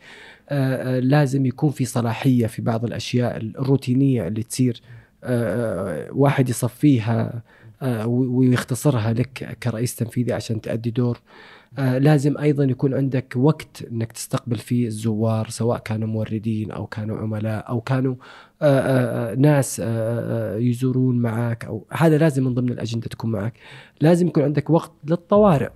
[1.02, 4.82] لازم يكون في صلاحية في بعض الأشياء الروتينية اللي تصير
[6.12, 7.44] واحد يصفيها.
[8.08, 11.20] ويختصرها لك كرئيس تنفيذي عشان تأدي دور.
[11.78, 17.18] آه، لازم أيضا يكون عندك وقت إنك تستقبل فيه الزوار سواء كانوا موردين أو كانوا
[17.18, 18.16] عملاء أو كانوا
[18.62, 19.80] آه، ناس
[20.60, 23.54] يزورون معك أو هذا لازم من ضمن الأجندة تكون معك
[24.02, 25.70] لازم يكون عندك وقت للطوارئ.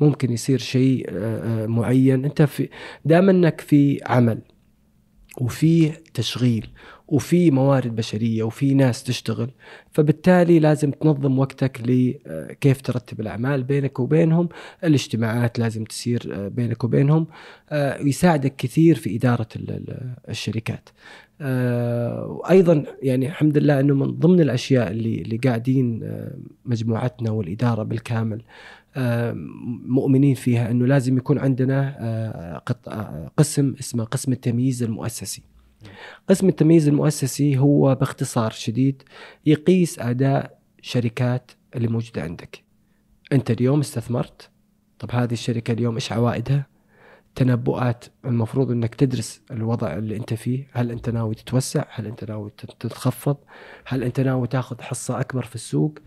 [0.00, 1.10] ممكن يصير شيء
[1.66, 2.24] معين.
[2.24, 2.68] أنت في
[3.04, 4.38] دام إنك في عمل
[5.40, 6.68] وفيه تشغيل
[7.08, 9.50] وفي موارد بشرية وفي ناس تشتغل.
[9.92, 14.48] فبالتالي لازم تنظم وقتك لكيف ترتب الأعمال بينك وبينهم.
[14.84, 17.26] الاجتماعات لازم تصير بينك وبينهم.
[17.70, 19.48] آه، يساعدك كثير في إدارة
[20.28, 20.88] الشركات.
[21.40, 27.82] آه، وأيضا يعني الحمد لله إنه من ضمن الأشياء اللي اللي قاعدين آه، مجموعتنا والإدارة
[27.82, 28.42] بالكامل
[29.86, 32.62] مؤمنين فيها أنه لازم يكون عندنا
[33.36, 35.42] قسم اسمه قسم التمييز المؤسسي.
[36.28, 39.02] قسم التمييز المؤسسي هو باختصار شديد
[39.46, 42.64] يقيس أداء شركات اللي موجودة عندك.
[43.32, 44.50] أنت اليوم استثمرت
[44.98, 46.66] طب هذه الشركة اليوم إيش عوائدها؟
[47.34, 52.50] تنبؤات المفروض إنك تدرس الوضع اللي أنت فيه، هل أنت ناوي تتوسع؟ هل أنت ناوي
[52.80, 53.36] تتخفض؟
[53.84, 55.98] هل أنت ناوي تاخذ حصة أكبر في السوق؟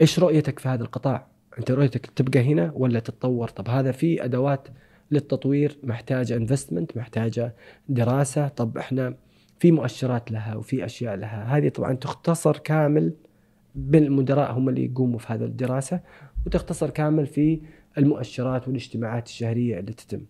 [0.00, 1.26] إيش رؤيتك في هذا القطاع؟
[1.58, 4.68] أنت رؤيتك تبقى هنا ولا تتطور؟ طب هذا في أدوات
[5.10, 7.54] للتطوير محتاجة انفستمنت محتاجة
[7.88, 8.48] دراسة.
[8.48, 9.14] طب إحنا
[9.58, 11.56] في مؤشرات لها وفي أشياء لها.
[11.56, 13.12] هذه طبعا تختصر كامل
[13.74, 16.00] بالمدراء هم اللي يقوموا في هذه الدراسة
[16.46, 17.60] وتختصر كامل في
[17.98, 20.20] المؤشرات والاجتماعات الشهرية اللي تتم.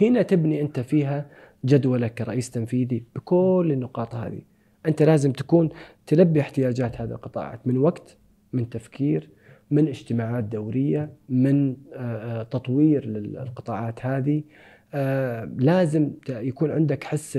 [0.00, 1.30] هنا تبني أنت فيها
[1.64, 4.40] جدولك كرئيس تنفيذي بكل النقاط هذه.
[4.86, 5.68] أنت لازم تكون
[6.06, 8.16] تلبي احتياجات هذه القطاعات من وقت
[8.52, 9.30] من تفكير
[9.70, 14.42] من اجتماعات دورية من آه، آه، تطوير للقطاعات هذه.
[14.94, 17.38] آه، لازم يكون عندك حس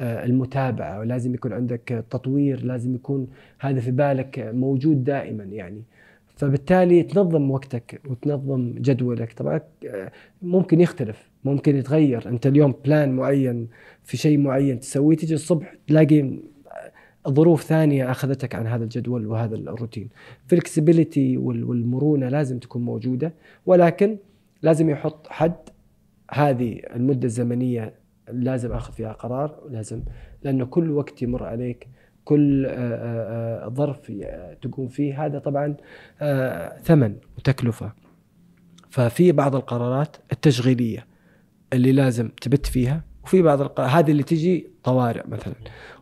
[0.00, 5.82] المتابعة ولازم يكون عندك تطوير لازم يكون هذا في بالك موجود دائما يعني.
[6.36, 9.32] فبالتالي تنظم وقتك وتنظم جدولك.
[9.32, 9.60] طبعا
[10.42, 12.28] ممكن يختلف ممكن يتغير.
[12.28, 13.68] أنت اليوم بلان معين
[14.04, 16.38] في شيء معين تسويه تجي الصبح تلاقي
[17.28, 20.08] ظروف ثانية أخذتك عن هذا الجدول وهذا الروتين.
[20.46, 23.34] فلكسبيليتي والمرونة لازم تكون موجودة
[23.66, 24.16] ولكن
[24.62, 25.54] لازم يحط حد.
[26.32, 27.94] هذه المدة الزمنية
[28.28, 30.02] لازم أخذ فيها قرار لازم
[30.42, 31.88] لأنه كل وقت يمر عليك
[32.24, 34.12] كل آه، آه، آه، ظرف
[34.62, 35.76] تقوم فيه هذا طبعا
[36.82, 37.92] ثمن وتكلفة.
[38.90, 41.06] ففي بعض القرارات التشغيلية
[41.72, 43.80] اللي لازم تبت فيها وفي بعض الق...
[43.80, 45.54] هذه اللي تجي طوارئ مثلا.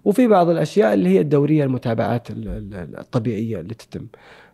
[0.05, 4.07] وفي بعض الأشياء اللي هي الدورية المتابعات الطبيعية اللي تتم.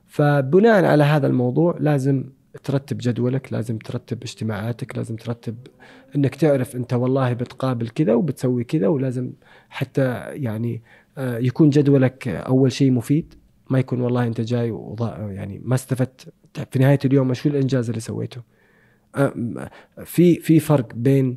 [0.07, 2.25] فبناء على هذا الموضوع لازم
[2.65, 5.57] ترتب جدولك لازم ترتب اجتماعاتك لازم ترتب
[6.17, 9.33] إنك تعرف أنت والله بتقابل كذا وبتسوي كذا ولازم
[9.69, 10.83] حتى يعني
[11.19, 13.35] آه، يكون جدولك أول شيء مفيد.
[13.71, 16.33] ما يكون والله أنت جاي وضاء يعني ما استفدت.
[16.71, 18.43] في نهاية اليوم شو الإنجاز اللي سويته.
[20.05, 21.37] في في فرق بين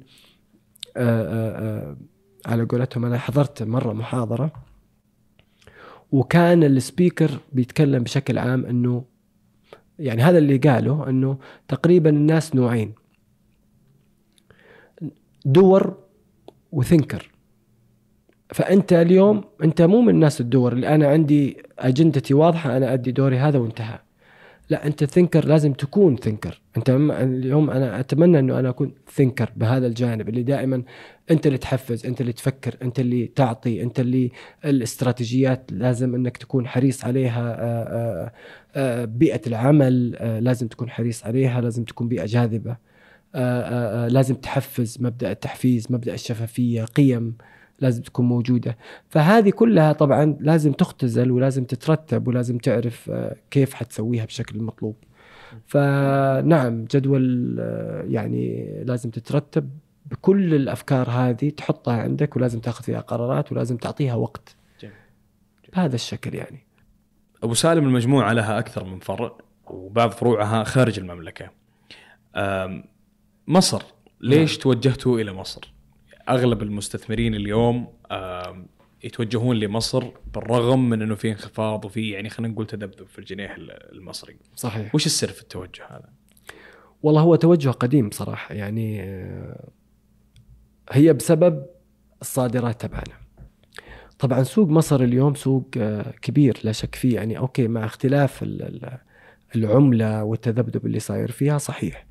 [2.46, 4.52] على قولتهم أنا حضرت مرة محاضرة
[6.12, 9.06] وكان السبيكر بيتكلم بشكل عام إنه
[10.00, 12.94] يعني هذا اللي قاله إنه تقريبا الناس نوعين
[15.46, 15.98] دور
[16.72, 17.32] وثنكر
[18.50, 23.38] فأنت اليوم أنت مو من الناس الدور اللي أنا عندي أجندتي واضحة أنا أدي دوري
[23.38, 24.00] هذا وانتهى.
[24.70, 29.88] لا أنت ثينكر لازم تكون ثينكر أنت اليوم أنا أتمنى إنه أنا أكون ثينكر بهذا
[29.88, 30.84] الجانب اللي دائما
[31.32, 34.32] أنت اللي تحفز أنت اللي تفكر أنت اللي تعطي أنت اللي
[34.66, 38.32] الاستراتيجيات لازم إنك تكون حريص عليها آه، آه،
[38.76, 40.12] آه، بيئة العمل
[40.44, 42.78] لازم تكون حريص عليها لازم تكون بيئة جاذبة
[44.08, 47.38] لازم تحفز مبدأ التحفيز مبدأ الشفافية قيم.
[47.82, 48.78] لازم تكون موجودة.
[49.10, 54.96] فهذه كلها طبعا لازم تختزل ولازم تترتب ولازم تعرف آه، كيف حتسويها بشكل المطلوب
[55.66, 59.70] فنعم جدول آه، يعني لازم تترتب.
[60.06, 64.56] بكل الأفكار هذه تحطها عندك ولازم تأخذ فيها قرارات ولازم تعطيها وقت.
[65.74, 66.60] بهذا الشكل يعني.
[67.44, 69.32] أبو سالم المجموعة لها أكثر من فرع
[69.68, 71.50] وبعض فروعها خارج المملكة.
[73.48, 73.82] مصر
[74.22, 74.62] ليش نعم.
[74.62, 75.74] توجهتوا إلى مصر؟
[76.30, 77.88] أغلب المستثمرين اليوم
[79.04, 83.56] يتوجهون لمصر بالرغم من إنه في انخفاض وفي يعني خلينا نقول تذبذب في الجنيه
[83.92, 84.36] المصري.
[84.56, 84.96] صحيح.
[84.96, 86.10] وش السر في التوجه هذا؟
[87.04, 89.70] والله هو توجه قديم صراحة يعني آه،
[90.92, 91.66] هي بسبب
[92.22, 93.20] الصادرات تبعنا.
[94.20, 98.46] طبعا سوق مصر اليوم سوق آه، كبير لا شك فيه يعني أوكي مع اختلاف
[99.56, 102.09] العملة والتذبذب اللي صاير فيها صحيح.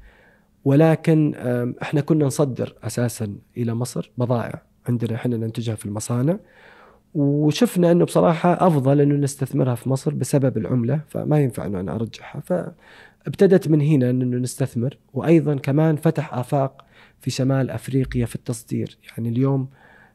[0.65, 1.35] ولكن
[1.83, 6.39] إحنا كنا نصدر أساسا إلى مصر بضائع عندنا إحنا ننتجها في المصانع
[7.15, 12.41] وشفنا إنه بصراحة أفضل إنه نستثمرها في مصر بسبب العملة فما ينفع إنه أنا أرجعها.
[12.41, 16.85] فابتدت من هنا إنه نستثمر وأيضا كمان فتح آفاق
[17.21, 18.99] في شمال أفريقيا في التصدير.
[19.11, 19.69] يعني اليوم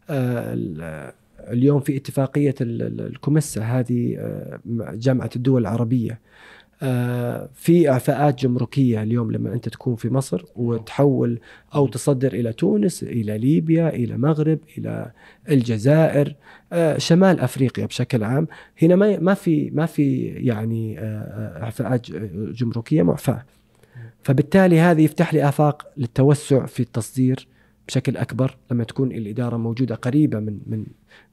[0.09, 4.59] آه، اليوم في اتفاقية الكوميسا هذه آه،
[4.93, 6.19] جامعة الدول العربية.
[7.53, 11.39] في إعفاءات جمركية اليوم لما أنت تكون في مصر وتحول
[11.75, 15.11] أو تصدر إلى تونس إلى ليبيا إلى المغرب إلى
[15.49, 16.35] الجزائر
[16.73, 18.47] آه، شمال أفريقيا بشكل عام.
[18.81, 23.45] هنا ما ما في ما في يعني آه، إعفاءات جمركية معفاة.
[24.23, 27.47] فبالتالي هذا يفتح لي آفاق للتوسع في التصدير
[27.87, 30.85] بشكل أكبر لما تكون الإدارة موجودة قريبة من من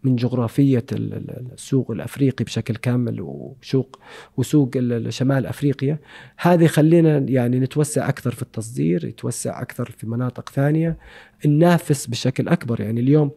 [0.04, 3.98] من جغرافية السوق الأفريقي بشكل كامل وسوق
[4.36, 4.70] وسوق
[5.08, 5.98] شمال أفريقيا.
[6.38, 10.98] هذه خلينا يعني نتوسع أكثر في التصدير يتوسع أكثر في مناطق ثانية.
[11.46, 13.30] ننافس بشكل أكبر يعني اليوم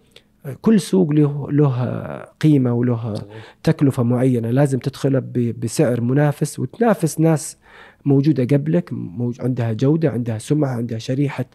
[0.62, 3.22] كل سوق له له قيمة وله
[3.64, 4.52] تكلفة معينة.
[4.52, 7.58] لازم تدخلها بسعر منافس وتنافس ناس
[8.06, 11.46] موجودة قبلك موج عندها جودة عندها سمعة عندها شريحة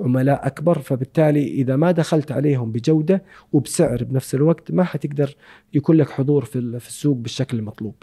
[0.00, 5.36] عملاء أكبر فبالتالي إذا ما دخلت عليهم بجودة وبسعر بنفس الوقت ما حتقدر
[5.74, 7.94] يكون لك حضور في السوق بالشكل المطلوب.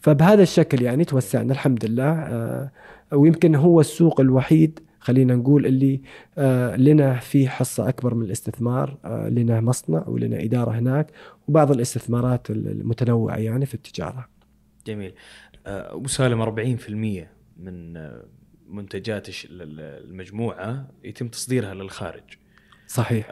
[0.00, 2.70] فبهذا الشكل يعني توسعنا الحمد لله آه،
[3.12, 6.00] ويمكن هو السوق الوحيد خلينا نقول اللي
[6.38, 11.10] آه، لنا فيه حصة أكبر من الاستثمار آه، لنا مصنع ولنا إدارة هناك
[11.48, 14.28] وبعض الاستثمارات المتنوعة يعني في التجارة
[14.86, 15.14] جميل
[15.66, 18.10] ابو سالم 40% من
[18.68, 22.22] منتجات المجموعة يتم تصديرها للخارج.
[22.86, 23.26] صحيح.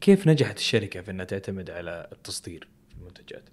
[0.00, 3.48] كيف نجحت الشركة في إنها تعتمد على التصدير في المنتجات؟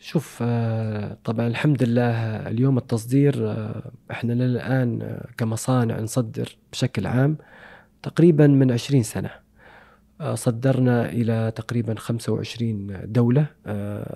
[0.00, 7.36] شوف آه، طبعا الحمد لله اليوم التصدير آه، إحنا للآن آه، كمصانع نصدر بشكل عام
[8.02, 9.30] تقريبا من 20 سنة.
[10.34, 13.46] صدرنا إلى تقريبا 25 دولة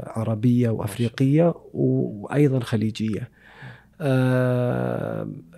[0.07, 3.31] عربية وأفريقية وأيضا خليجية.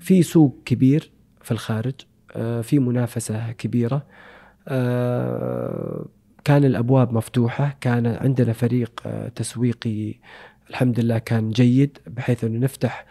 [0.01, 1.11] في سوق كبير
[1.43, 1.95] في الخارج
[2.63, 4.07] في منافسة كبيرة.
[6.45, 10.15] كان الأبواب مفتوحة كان عندنا فريق آه، تسويقي
[10.71, 13.07] الحمد لله كان جيد بحيث انه نفتح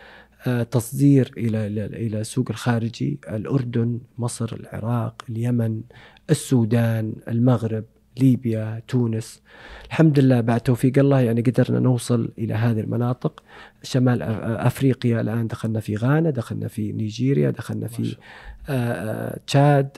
[0.48, 5.82] آه، تصدير إلى إلى السوق الخارجي الأردن مصر العراق اليمن
[6.30, 7.84] السودان المغرب
[8.20, 9.42] ليبيا تونس.
[9.88, 13.44] الحمد لله بعد توفيق الله يعني قدرنا نوصل إلى هذه المناطق.
[13.84, 18.16] شمال أفريقيا الآن دخلنا في غانا دخلنا في نيجيريا دخلنا في
[19.48, 19.90] تشاد.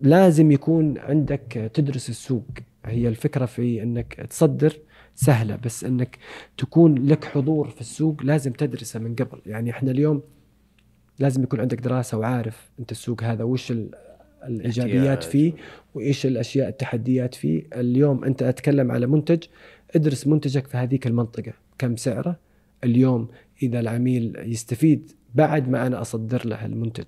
[0.00, 2.46] لازم يكون عندك تدرس السوق.
[2.84, 4.76] هي الفكرة في إنك تصدر
[5.14, 6.18] سهلة بس إنك
[6.58, 9.40] تكون لك حضور في السوق لازم تدرسه من قبل.
[9.46, 10.22] يعني إحنا اليوم
[11.22, 13.72] لازم يكون عندك دراسة وعارف أنت السوق هذا وش
[14.44, 15.52] الإيجابيات فيه
[15.94, 17.62] وإيش الأشياء التحديات فيه.
[17.76, 19.42] اليوم أنت أتكلم على منتج
[19.96, 21.52] ادرس منتجك في هذيك المنطقة.
[21.78, 22.38] كم سعره؟
[22.84, 23.28] اليوم
[23.62, 27.06] إذا العميل يستفيد بعد ما أنا أصدر له المنتج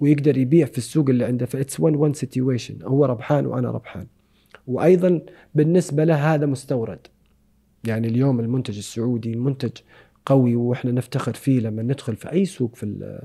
[0.00, 1.46] ويقدر يبيع في السوق اللي عنده.
[1.46, 4.06] ف it's win win situation هو ربحان وأنا ربحان.
[4.66, 5.20] وأيضا
[5.54, 7.06] بالنسبة له هذا مستورد.
[7.84, 9.72] يعني اليوم المنتج السعودي منتج
[10.26, 13.18] قوي وإحنا نفتخر فيه لما ندخل في أي سوق في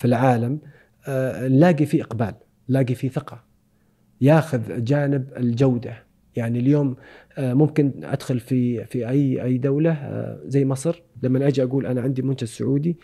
[0.00, 0.60] في العالم
[1.08, 2.34] آه، نلاقي فيه إقبال
[2.68, 3.44] نلاقي فيه ثقة.
[4.20, 6.04] ياخذ جانب الجودة.
[6.36, 6.96] يعني اليوم
[7.38, 11.02] آه، ممكن أدخل في في أي أي دولة آه، زي مصر.
[11.22, 12.96] لما أجي أقول أنا عندي منتج سعودي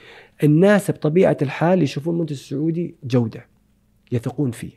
[0.45, 3.47] الناس بطبيعة الحال يشوفون المنتج السعودي جودة
[4.13, 4.73] يثقون فيه.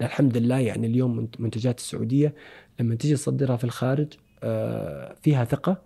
[0.00, 2.34] الحمد لله يعني اليوم منتجات السعودية
[2.80, 4.08] لما تيجي تصدرها في الخارج
[4.42, 5.82] آه، فيها ثقة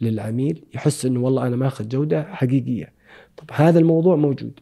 [0.00, 2.92] للعميل يحس إنه والله أنا ماخذ جودة حقيقية.
[3.36, 4.60] طب هذا الموضوع موجود.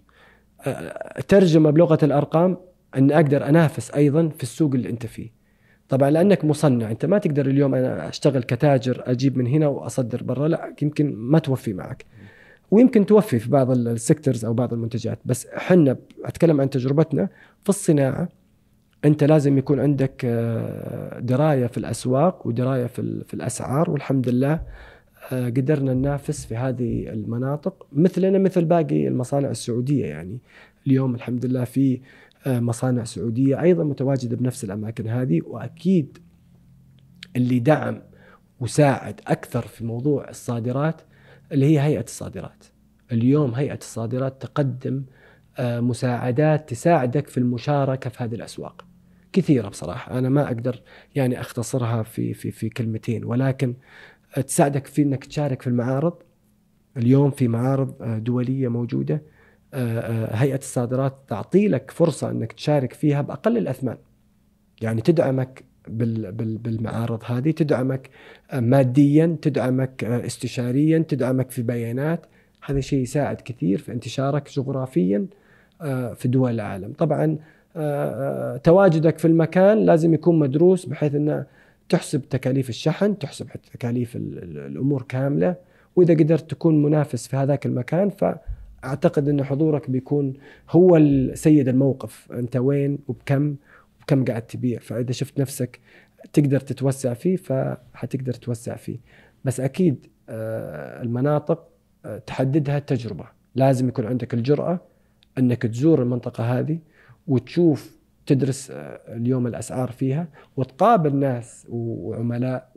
[1.29, 2.57] ترجمة بلغة الأرقام
[2.97, 5.31] أن أقدر أنافس أيضا في السوق اللي أنت فيه.
[5.89, 10.49] طبعا لأنك مصنع أنت ما تقدر اليوم أنا أشتغل كتاجر أجيب من هنا وأصدر برا
[10.49, 12.05] لا يمكن ما توفي معك.
[12.71, 15.19] ويمكن توفي في بعض السيكتورز أو بعض المنتجات.
[15.25, 17.29] بس إحنا أتكلم عن تجربتنا
[17.63, 18.29] في الصناعة.
[19.05, 24.61] أنت لازم يكون عندك آه، دراية في الأسواق ودراية في, الأسعار والحمد لله
[25.35, 30.39] قدرنا ننافس في هذه المناطق مثلنا مثل باقي المصانع السعودية يعني
[30.87, 32.01] اليوم الحمد لله في
[32.47, 36.19] آه، مصانع سعودية أيضا متواجدة بنفس الأماكن هذه وأكيد
[37.37, 38.03] اللي دعم
[38.61, 41.01] وساعد أكثر في موضوع الصادرات
[41.53, 42.65] اللي هي هيئة الصادرات.
[43.13, 45.05] اليوم هيئة الصادرات تقدم
[45.59, 48.85] آه، مساعدات تساعدك في المشاركة في هذه الأسواق.
[49.33, 50.83] كثيرة بصراحة أنا ما أقدر
[51.15, 53.75] يعني أختصرها في في في كلمتين ولكن
[54.47, 56.15] تساعدك في إنك تشارك في المعارض.
[56.99, 59.23] اليوم في معارض آه، دولية موجودة
[59.75, 63.97] آه، آه، هيئة الصادرات تعطي لك فرصة إنك تشارك فيها بأقل الاثمان
[64.83, 68.11] يعني تدعمك بالمعارض هذه تدعمك
[68.55, 72.27] ماديا تدعمك استشاريا تدعمك في بيانات.
[72.65, 75.27] هذا شيء يساعد كثير في انتشارك جغرافيا
[76.15, 76.93] في دول العالم.
[76.93, 77.39] طبعا
[78.57, 81.47] تواجدك في المكان لازم يكون مدروس بحيث إنه
[81.89, 85.57] تحسب تكاليف الشحن تحسب تكاليف الأمور كاملة.
[85.97, 88.25] وإذا قدرت تكون منافس في هذاك المكان ف
[88.85, 90.35] اعتقد إن حضورك بيكون
[90.71, 91.01] هو
[91.35, 92.33] سيد الموقف.
[92.33, 93.57] أنت وين وبكم
[94.03, 94.79] وكم قاعد تبيع.
[94.79, 95.81] فإذا شفت نفسك
[96.33, 98.99] تقدر تتوسع فيه فحتقدر تتوسع فيه.
[99.45, 101.69] بس أكيد آه، المناطق
[102.05, 103.25] آه، تحددها التجربه
[103.55, 104.81] لازم يكون عندك الجرأة
[105.39, 106.79] إنك تزور المنطقة هذه
[107.27, 107.98] وتشوف
[108.29, 112.73] تدرس آه، اليوم الأسعار فيها وتقابل ناس وعملاء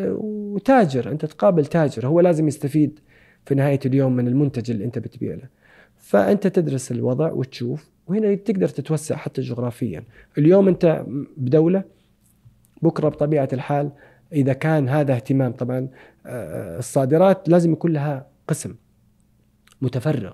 [0.00, 3.00] وتاجر أنت تقابل تاجر هو لازم يستفيد
[3.44, 5.48] في نهاية اليوم من المنتج اللي أنت بتبيع له.
[5.96, 10.04] فأنت تدرس الوضع وتشوف وهنا تقدر تتوسع حتى جغرافيا.
[10.38, 11.04] اليوم أنت
[11.36, 11.84] بدولة
[12.82, 13.90] بكرة بطبيعة الحال
[14.32, 15.88] إذا كان هذا اهتمام طبعا
[16.26, 18.74] آه، الصادرات لازم يكون لها قسم
[19.82, 20.32] متفرغ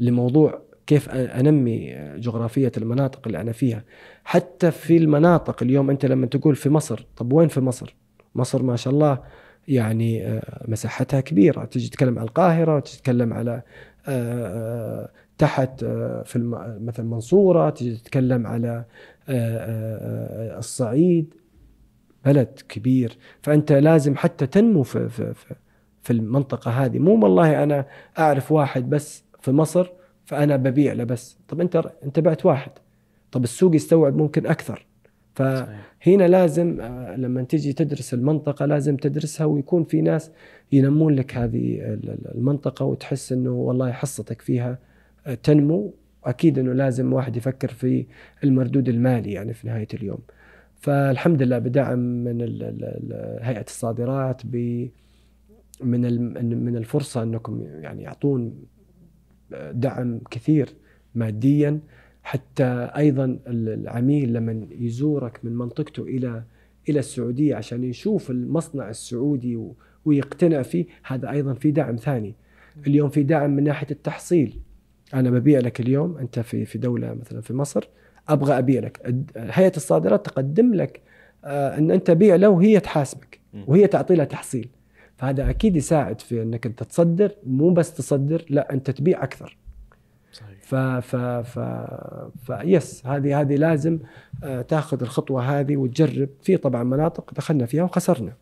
[0.00, 3.84] لموضوع كيف أنمي جغرافية المناطق اللي أنا فيها.
[4.24, 7.96] حتى في المناطق اليوم أنت لما تقول في مصر طب وين في مصر؟
[8.34, 9.18] مصر ما شاء الله
[9.68, 11.64] يعني آه، مساحتها كبيرة.
[11.64, 13.62] تجي تتكلم على القاهرة تتكلم على
[14.08, 15.84] آه، آه، تحت
[16.24, 16.38] في
[16.80, 18.84] مثل منصورة تجي تتكلم على
[20.58, 21.34] الصعيد.
[22.24, 23.18] بلد كبير.
[23.42, 25.34] فأنت لازم حتى تنمو في في
[26.02, 26.98] في المنطقة هذه.
[26.98, 27.86] مو والله أنا
[28.18, 29.95] أعرف واحد بس في مصر
[30.26, 31.38] فأنا ببيع له بس.
[31.48, 32.72] طب أنت أنت بعت واحد.
[33.32, 34.86] طب السوق يستوعب ممكن أكثر.
[35.34, 40.30] فهنا لازم آه، لما تجي تدرس المنطقة لازم تدرسها ويكون في ناس
[40.72, 41.80] ينمون لك هذه
[42.34, 44.78] المنطقة وتحس إنه والله حصتك فيها
[45.26, 45.94] آه، تنمو.
[46.26, 48.06] واكيد إنه لازم واحد يفكر في
[48.44, 50.18] المردود المالي يعني في نهاية اليوم.
[50.76, 52.40] فالحمد لله بدعم من
[53.40, 54.86] هيئة الصادرات ب
[55.80, 56.00] من
[56.64, 58.54] من الفرصة إنكم يعني يعطون
[59.72, 60.68] دعم كثير
[61.14, 61.80] ماديا.
[62.22, 66.42] حتى أيضا العميل لما يزورك من منطقته إلى
[66.88, 69.58] إلى السعودية عشان يشوف المصنع السعودي
[70.04, 72.34] ويقتنع فيه هذا أيضا في دعم ثاني.
[72.86, 74.58] اليوم في دعم من ناحية التحصيل.
[75.14, 77.88] أنا ببيع لك اليوم أنت في في دولة مثلا في مصر
[78.28, 79.14] أبغى أبيع لك.
[79.36, 81.00] هيئه الصادرات تقدم لك
[81.44, 84.68] آه، أن أنت بيع له وهي تحاسبك وهي تعطي لها تحصيل.
[85.16, 89.56] فهذا أكيد يساعد في إنك أنت تصدر مو بس تصدر لا أنت تبيع أكثر.
[90.32, 90.58] صحيح.
[90.62, 91.58] ف ف ف
[92.44, 93.98] ف يس هذه هذه لازم
[94.44, 96.28] آه، تاخذ الخطوة هذه وتجرب.
[96.42, 98.32] في طبعا مناطق دخلنا فيها وخسرنا.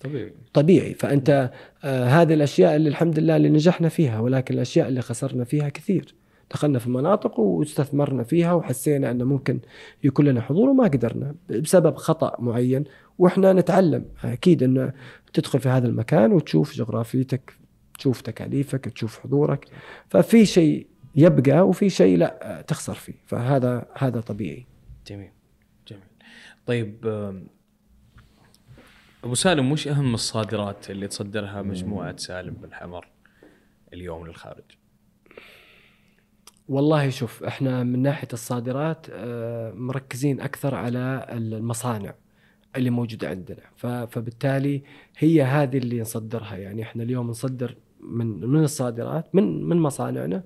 [0.00, 0.32] طبيعي.
[0.52, 0.94] طبيعي.
[0.94, 1.50] فأنت
[1.84, 6.14] آه هذه الأشياء اللي الحمد لله اللي نجحنا فيها ولكن الأشياء اللي خسرنا فيها كثير.
[6.50, 9.60] دخلنا في مناطق واستثمرنا فيها وحسينا أنه ممكن
[10.04, 12.84] يكون لنا حضور وما قدرنا بسبب خطأ معين.
[13.18, 14.92] وإحنا نتعلم أكيد أنه
[15.32, 17.52] تدخل في هذا المكان وتشوف جغرافيتك
[17.98, 19.68] تشوف تكاليفك تشوف حضورك.
[20.08, 23.14] ففي شيء يبقى وفي شيء لا تخسر فيه.
[23.26, 24.66] فهذا هذا طبيعي.
[25.06, 25.30] جميل
[25.88, 26.02] جميل.
[26.66, 27.06] طيب
[29.24, 33.08] أبو سالم وش أهم الصادرات اللي تصدرها مجموعة سالم بن حمر
[33.92, 34.64] اليوم للخارج؟
[36.70, 42.14] والله شوف إحنا من ناحية الصادرات آه، مركزين أكثر على المصانع
[42.76, 43.62] اللي موجودة عندنا.
[44.06, 44.82] فبالتالي
[45.18, 46.56] هي هذه اللي نصدرها.
[46.56, 50.42] يعني إحنا اليوم نصدر من من الصادرات من من مصانعنا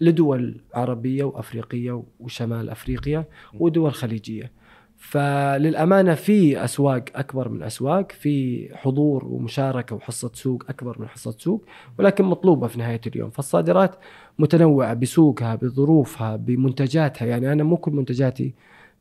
[0.00, 3.24] لدول عربية وأفريقية وشمال أفريقيا
[3.54, 4.52] ودول خليجية.
[4.96, 11.64] فللأمانة في أسواق أكبر من أسواق في حضور ومشاركة وحصة سوق أكبر من حصة سوق
[11.98, 13.30] ولكن مطلوبة في نهاية اليوم.
[13.30, 13.96] فالصادرات
[14.38, 17.26] متنوعة بسوقها بظروفها بمنتجاتها.
[17.26, 18.54] يعني أنا مو كل منتجاتي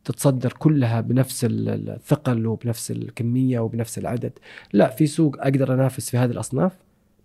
[0.03, 4.31] تتصدر كلها بنفس الثقل وبنفس الكمية وبنفس العدد.
[4.73, 6.71] لا في سوق أقدر أنافس في هذه الأصناف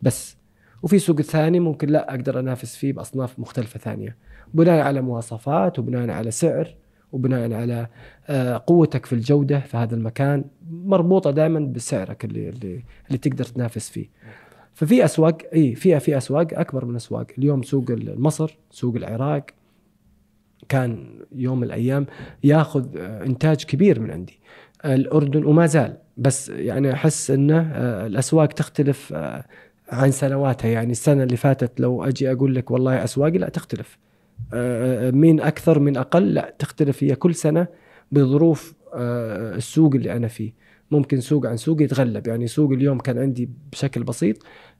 [0.02, 0.36] بس.
[0.82, 4.16] وفي سوق ثاني ممكن لا أقدر أنافس فيه بأصناف مختلفة ثانية.
[4.54, 6.74] بناء على مواصفات وبناء على سعر
[7.12, 7.86] وبناء على
[8.28, 13.90] آه، قوتك في الجودة في هذا المكان مربوطة دائما بسعرك اللي اللي, اللي تقدر تنافس
[13.90, 14.08] فيه.
[14.74, 17.84] ففي أسواق إي في في أسواق أكبر من أسواق، اليوم سوق
[18.16, 19.46] مصر، سوق العراق.
[20.68, 22.06] كان يوم من الأيام
[22.44, 24.40] ياخذ آه، إنتاج كبير من عندي.
[24.84, 25.96] الأردن وما زال.
[26.16, 29.12] بس يعني أحس انه آه، الأسواق تختلف
[29.88, 30.68] عن سنواتها.
[30.68, 33.98] يعني السنة اللي فاتت لو أجي أقول لك والله اسواقي لا تختلف.
[34.54, 37.66] آه، مين أكثر من أقل لا تختلف هي كل سنة
[38.12, 40.52] بظروف آه، السوق اللي أنا فيه.
[40.92, 42.26] ممكن سوق عن سوق يتغلب.
[42.26, 44.36] يعني سوق اليوم كان عندي بشكل بسيط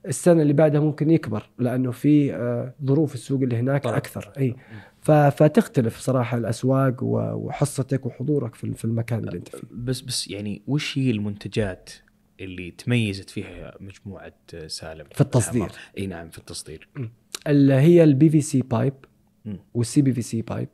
[0.07, 3.97] السنة اللي بعدها ممكن يكبر لأنه في آه، ظروف السوق اللي هناك طبعا.
[3.97, 4.33] أكثر.
[4.39, 4.57] أي.
[5.31, 9.69] فتختلف صراحة الأسواق وحصتك وحضورك في المكان اللي أنت فيه.
[9.73, 11.91] بس بس يعني وش هي المنتجات
[12.41, 14.33] اللي تميزت فيها مجموعة
[14.67, 15.71] سالم؟ في التصدير.
[15.99, 16.89] إي نعم في التصدير.
[17.47, 18.95] اللي هي ال PVC pipe
[19.75, 20.69] وال CPVC pipe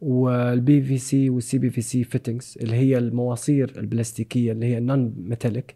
[0.00, 5.74] وال PVC وال CPVC fittings اللي هي المواصير البلاستيكية اللي هي non metallic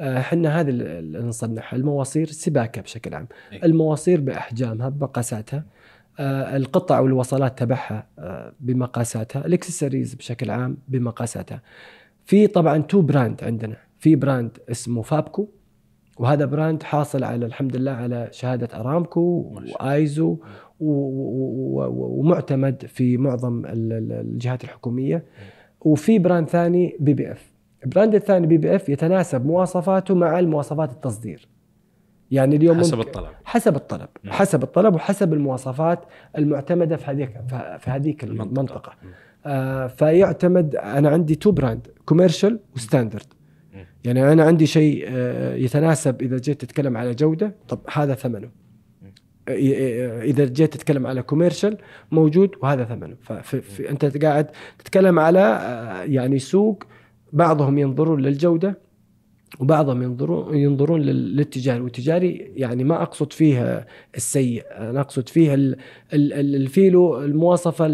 [0.00, 3.26] إحنا هذه اللي نصنعها المواصير سباكة بشكل عام.
[3.52, 3.64] إيه.
[3.64, 5.64] المواصير بأحجامها بمقاساتها.
[6.18, 9.46] آه القطع والوصلات تبعها آه بمقاساتها.
[9.46, 11.62] الاكسسوارز بشكل عام بمقاساتها.
[12.24, 13.76] في طبعا two brand عندنا.
[13.98, 15.48] في brand اسمه فابكو
[16.18, 20.38] وهذا brand حاصل على الحمد لله على شهادة أرامكو وآيزو.
[20.80, 25.24] ومعتمد في معظم الجهات الحكومية.
[25.80, 27.52] وفي brand ثاني BBF
[27.84, 31.48] ال brand الثاني BBF يتناسب مواصفاته مع المواصفات التصدير.
[32.30, 33.28] يعني اليوم حسب الطلب.
[33.44, 34.08] حسب الطلب.
[34.24, 34.30] م.
[34.30, 36.04] حسب الطلب وحسب المواصفات
[36.38, 37.30] المعتمدة في هذيك
[37.78, 38.92] في هذيك المنطقة, المنطقة.
[39.46, 43.26] آه فيعتمد أنا عندي two brand commercial و standard
[44.04, 48.63] يعني أنا عندي شيء آه يتناسب إذا جيت تتكلم على جودة طب هذا ثمنه.
[49.48, 51.78] إذا جيت تتكلم على commercial
[52.10, 56.84] موجود وهذا ثمنه فانت قاعد تتكلم على آه، يعني سوق
[57.32, 58.78] بعضهم ينظرون للجودة
[59.60, 61.80] وبعضهم ينظرون ينظرون للتجاري.
[61.80, 63.86] والتجاري يعني ما أقصد فيه
[64.16, 65.76] السيء أنا أقصد فيه
[66.12, 67.86] ال value المواصفة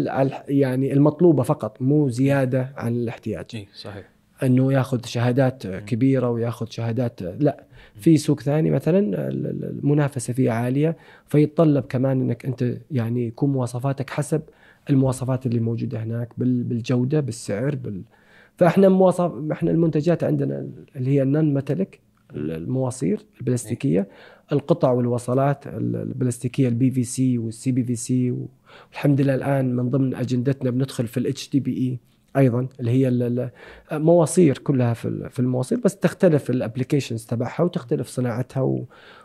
[0.47, 3.45] يعني المطلوبة فقط مو زيادة عن الاحتياج.
[3.53, 4.09] اي صحيح.
[4.43, 7.63] إنه ياخذ شهادات كبيرة وياخذ شهادات لا.
[7.95, 14.41] في سوق ثاني مثلا المنافسة فيه عالية فيتطلب كمان إنك أنت يعني يكون مواصفاتك حسب
[14.89, 18.01] المواصفات اللي موجودة هناك بالجودة بالسعر بال
[18.57, 21.99] فإحنا مواصف إحنا المنتجات عندنا اللي هي ال non-metallic
[22.35, 24.07] المواصير البلاستيكية
[24.51, 28.31] القطع والوصلات البلاستيكية ال PVC وال CPVC
[28.91, 31.99] والحمد لله الآن من ضمن أجندتنا بندخل في ال HDPE
[32.37, 33.07] أيضا اللي هي
[33.91, 38.61] المواصير كلها في المواصير بس تختلف ال applications تبعها وتختلف صناعتها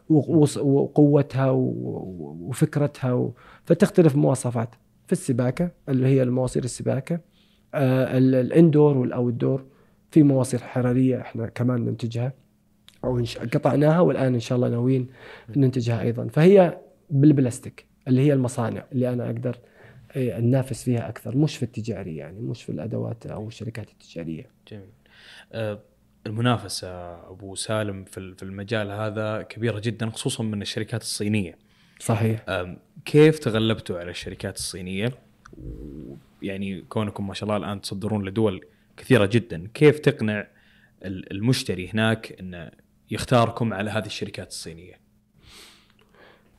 [0.09, 3.31] وقوتها وفكرتها
[3.65, 4.75] فتختلف مواصفات.
[5.07, 7.21] في السباكة اللي هي المواصير السباكة
[7.75, 9.65] ال indoor وال outdoor
[10.11, 12.33] في مواصير حرارية إحنا كمان ننتجها
[13.05, 13.23] أو
[13.55, 15.07] قطعناها والآن إن شاء الله ناويين
[15.57, 16.27] ننتجها أيضا.
[16.27, 16.79] فهي
[17.11, 19.59] بالبلاستيك اللي هي المصانع اللي أنا أقدر
[20.17, 24.51] ننافس فيها أكثر مش في التجاري يعني مش في الأدوات أو الشركات التجارية.
[24.71, 24.89] جميل.
[25.53, 25.81] أه
[26.27, 26.89] المنافسة
[27.31, 31.59] أبو سالم في المجال هذا كبيرة جدا خصوصا من الشركات الصينية.
[32.01, 32.45] صحيح.
[32.49, 35.13] أه كيف تغلبتوا على الشركات الصينية؟
[36.43, 40.47] يعني كونكم ما شاء الله الآن تصدرون لدول كثيرة جدا، كيف تقنع
[41.05, 42.71] المشتري هناك إنه
[43.11, 45.06] يختاركم على هذه الشركات الصينية؟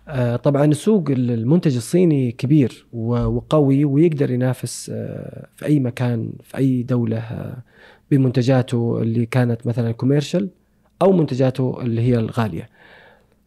[0.08, 6.84] آه، طبعا سوق المنتج الصيني كبير وقوي ويقدر ينافس آه، في أي مكان في أي
[6.84, 7.64] دولة آه،
[8.12, 10.50] بمنتجاته اللي كانت مثلا كوميرشال
[11.02, 12.70] أو منتجاته اللي هي الغالية.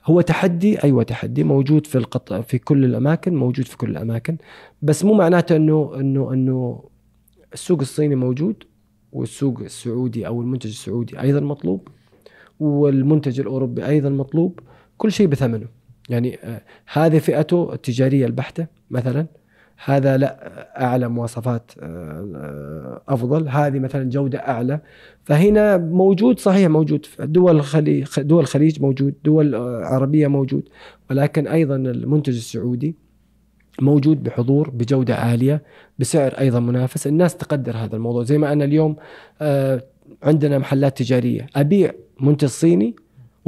[0.07, 2.33] هو تحدي أيوه تحدي موجود في القط...
[2.33, 4.37] في كل الأماكن موجود في كل الأماكن.
[4.83, 6.85] بس مو معناته إنه إنه إنه
[7.53, 8.65] السوق الصيني موجود
[9.13, 11.89] والسوق السعودي أو المنتج السعودي أيضا مطلوب
[12.61, 14.61] والمنتج الأوروبي أيضا مطلوب.
[14.99, 15.80] كل شيء بثمنه.
[16.11, 16.61] يعني آه،
[16.93, 19.27] هذه فئته التجارية البحتة مثلا
[19.85, 21.85] هذا لا اعلى مواصفات آه،
[22.37, 23.49] آه، أفضل.
[23.49, 24.81] هذه مثلا جودة أعلى.
[25.25, 29.55] فهنا موجود صحيح موجود دول الخليج دول الخليج موجود دول
[29.85, 30.69] عربية موجود
[31.11, 32.95] ولكن أيضا المنتج السعودي
[33.81, 35.63] موجود بحضور بجودة عالية
[35.99, 37.07] بسعر أيضا منافس.
[37.07, 38.23] الناس تقدر هذا الموضوع.
[38.23, 38.97] زي ما أنا اليوم
[40.23, 41.47] عندنا محلات تجارية.
[41.57, 42.97] أبيع منتج صيني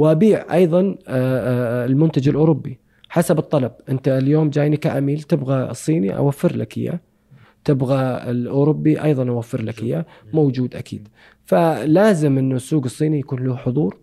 [0.03, 2.79] وأبيع أيضا آه، آه، المنتج الأوروبي
[3.09, 3.71] حسب الطلب.
[3.89, 6.99] أنت اليوم جايني كعميل تبغى الصيني أوفر لك إياه.
[7.63, 10.05] تبغى الأوروبي أيضا أوفر لك إياه.
[10.33, 11.07] موجود أكيد.
[11.45, 13.97] فلازم إنه السوق الصيني يكون له حضور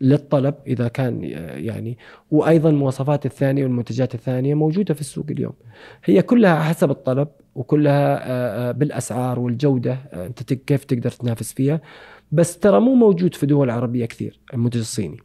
[0.00, 1.98] للطلب إذا كان آه، يعني.
[2.30, 5.54] وأيضا المواصفات الثانية والمنتجات الثانية موجودة في السوق اليوم.
[6.04, 11.80] هي كلها حسب الطلب وكلها بالأسعار والجودة أنت كيف تقدر تنافس فيها.
[12.32, 15.16] بس ترى مو موجود في دول عربية كثير المنتج الصيني.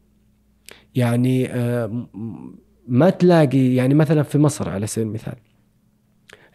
[0.95, 2.07] يعني آه،
[2.87, 5.35] ما تلاقي يعني مثلا في مصر على سبيل المثال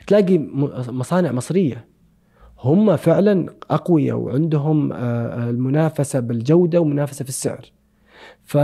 [0.07, 0.39] تلاقي
[0.89, 1.89] مصانع مصرية.
[2.59, 7.73] هم فعلا أقوياء وعندهم آه، آه، المنافسة بالجودة ومنافسة في السعر.
[8.45, 8.59] ف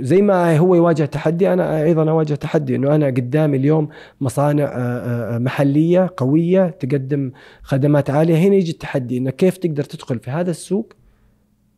[0.00, 3.88] زي ما هو يواجه تحدي أنا أيضا أواجه تحدي إنه أنا قدامي اليوم
[4.20, 8.36] مصانع آه، آه، محلية قوية تقدم خدمات عالية.
[8.36, 10.92] هنا يجي التحدي انك كيف تقدر تدخل في هذا السوق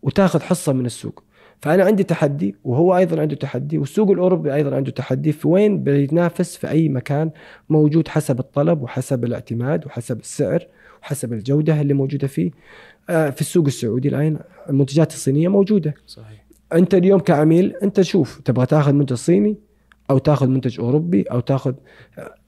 [0.02, 1.22] وتاخذ حصة من السوق.
[1.60, 6.56] فأنا عندي تحدي وهو أيضا عنده تحدي والسوق الأوروبي أيضا عنده تحدي في وين؟ بيتنافس
[6.56, 7.30] في أي مكان
[7.68, 10.66] موجود حسب الطلب وحسب الاعتماد وحسب السعر
[11.02, 12.50] وحسب الجودة اللي موجودة فيه.
[13.10, 14.38] آه، في السوق السعودي الآن
[14.68, 15.94] المنتجات الصينية موجودة.
[16.06, 16.39] صحيح.
[16.72, 19.56] أنت اليوم كعميل أنت شوف تبغى تاخذ منتج صيني
[20.10, 21.74] أو تاخذ منتج أوروبي أو تاخذ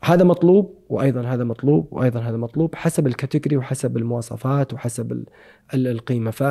[0.04, 5.24] هذا مطلوب وأيضا هذا مطلوب وأيضا هذا مطلوب حسب الكاتيجوري وحسب المواصفات وحسب
[5.74, 6.30] القيمة.
[6.30, 6.42] ف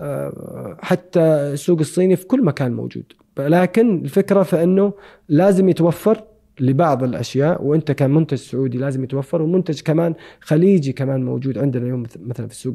[0.00, 3.12] آه، حتى السوق الصيني في كل مكان موجود.
[3.38, 4.92] لكن الفكرة في إنه
[5.28, 6.24] لازم يتوفر
[6.60, 12.46] لبعض الأشياء وأنت كمنتج سعودي لازم يتوفر ومنتج كمان خليجي كمان موجود عندنا اليوم مثلا
[12.46, 12.74] في السوق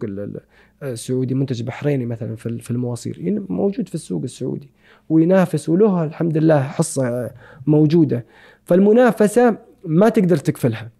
[0.84, 4.72] السعودي منتج بحريني مثلا في المواصير موجود في السوق السعودي
[5.10, 7.32] وينافس وله الحمد لله حصة
[7.68, 8.26] موجودة.
[8.64, 10.92] فالمنافسة ما تقدر تكفلها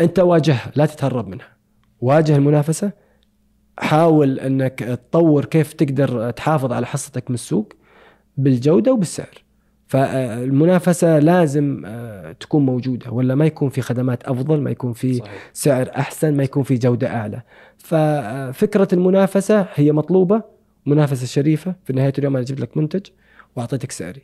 [0.00, 1.56] أنت واجهها لا تتهرب منها.
[2.00, 2.92] واجه المنافسة
[3.78, 7.72] حاول أنك تطور كيف تقدر تحافظ على حصتك من السوق
[8.36, 9.45] بالجودة وبالسعر.
[9.86, 15.50] فالمنافسة لازم آه، تكون موجودة ولا ما يكون في خدمات أفضل ما يكون في صحيح.
[15.52, 17.42] سعر أحسن ما يكون في جودة أعلى.
[17.78, 20.42] ففكره المنافسة هي مطلوبة
[20.86, 21.74] منافسة شريفة.
[21.84, 23.06] في نهاية اليوم أنا جبت لك منتج
[23.56, 24.22] وأعطيتك سعري.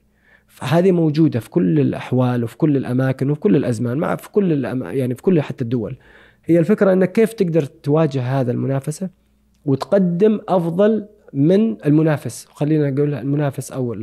[0.48, 5.14] فهذه موجودة في كل الأحوال وفي كل الأماكن وفي كل الأزمان مع في كل يعني
[5.14, 5.96] في كل حتى الدول.
[6.44, 9.10] هي الفكرة انك كيف تقدر تواجه هذا المنافسة
[9.64, 12.46] وتقدم أفضل من المنافس.
[12.50, 13.96] خلينا نقول المنافس أو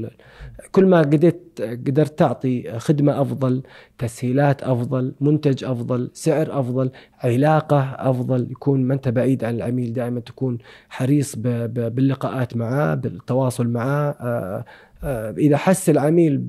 [0.71, 3.63] كل ما قدرت قدرت تعطي خدمة أفضل
[3.97, 6.91] تسهيلات أفضل منتج أفضل سعر أفضل
[7.23, 10.57] علاقة أفضل يكون ما أنت بعيد عن العميل دائما تكون
[10.89, 14.15] حريص باللقاءات معاه بالتواصل معاه.
[14.21, 14.65] آه،
[15.03, 16.45] آه، إذا حس العميل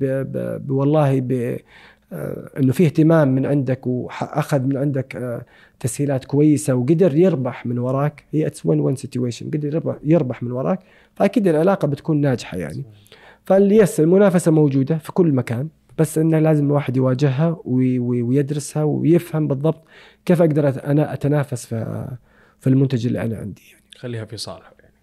[0.69, 1.17] والله
[2.57, 5.41] إنه في اهتمام من عندك وأخذ من عندك
[5.81, 10.79] تسهيلات كويسة وقدر يربح من وراك هي it's win-win situation قدر يربح, يربح من وراك
[11.15, 12.85] فأكيد العلاقة بتكون ناجحة يعني
[13.45, 19.83] فال yes المنافسة موجودة في كل مكان بس إنه لازم الواحد يواجهها ويدرسها ويفهم بالضبط
[20.25, 22.07] كيف أقدر أنا أتنافس في
[22.59, 23.83] في المنتج اللي أنا عندي يعني.
[23.95, 24.93] يخليها في صالحه يعني.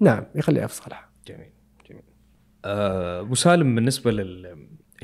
[0.00, 1.12] نعم يخليها في صالحه.
[1.26, 1.50] جميل
[1.90, 2.02] جميل.
[2.64, 4.10] آه، أبو سالم بالنسبة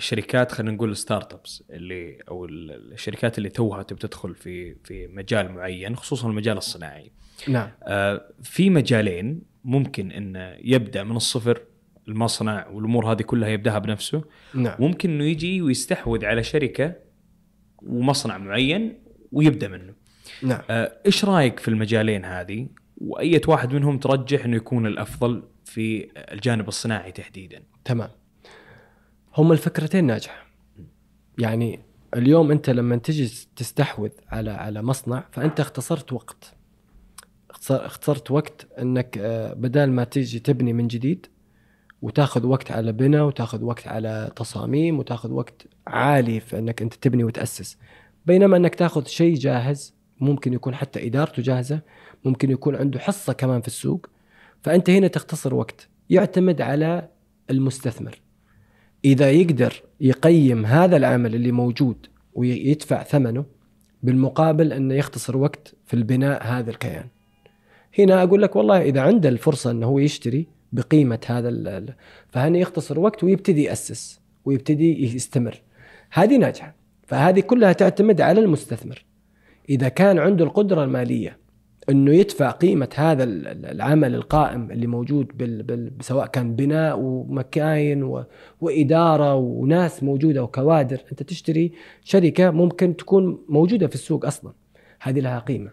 [0.02, 5.52] للشركات خلينا نقول الستارت ابس اللي أو الشركات اللي توها تبي تدخل في في مجال
[5.52, 7.12] معين خصوصا المجال الصناعي.
[7.48, 7.70] نعم.
[7.82, 11.60] آه في مجالين ممكن إنه يبدأ من الصفر
[12.08, 14.24] المصنع والأمور هذه كلها يبدأها بنفسه
[14.54, 14.76] نعم.
[14.78, 16.94] ممكن إنه يجي ويستحوذ على شركة
[17.82, 18.98] ومصنع معين
[19.32, 19.94] ويبدأ منه
[20.42, 26.08] نعم آه إيش رأيك في المجالين هذه واية واحد منهم ترجح إنه يكون الأفضل في
[26.16, 28.10] الجانب الصناعي تحديدا تمام
[29.36, 30.46] هم الفكرتين ناجحة.
[31.38, 31.80] يعني
[32.16, 36.54] اليوم أنت لما تجي تستحوذ على على مصنع فأنت اختصرت وقت.
[37.70, 41.26] اختصرت وقت إنك آه، بدال ما تيجي تبني من جديد
[42.02, 47.24] وتاخذ وقت على بناء وتاخذ وقت على تصاميم وتاخذ وقت عالي في إنك أنت تبني
[47.24, 47.78] وتأسس.
[48.26, 51.80] بينما إنك تاخذ شيء جاهز ممكن يكون حتى إدارته جاهزة
[52.24, 54.06] ممكن يكون عنده حصة كمان في السوق
[54.62, 55.88] فأنت هنا تختصر وقت.
[56.10, 57.08] يعتمد على
[57.50, 58.22] المستثمر.
[59.04, 63.44] إذا يقدر يقيم هذا العمل اللي موجود ويدفع ثمنه
[64.02, 67.06] بالمقابل أنه يختصر وقت في البناء هذا الكيان.
[67.98, 71.84] هنا أقول لك والله إذا عنده الفرصة أنه هو يشتري بقيمة هذا
[72.28, 75.62] فهنا يختصر وقت ويبتدي يأسس ويبتدي يستمر.
[76.10, 76.74] هذه ناجحة
[77.06, 79.04] فهذه كلها تعتمد على المستثمر.
[79.68, 81.41] إذا كان عنده القدرة المالية
[81.90, 88.24] إنه يدفع قيمة هذا العمل القائم اللي موجود بال بال سواء كان بناء ومكاين و...
[88.60, 91.00] وإدارة وناس موجودة وكوادر.
[91.12, 91.72] أنت تشتري
[92.04, 94.52] شركة ممكن تكون موجودة في السوق أصلا.
[95.00, 95.70] هذه لها قيمة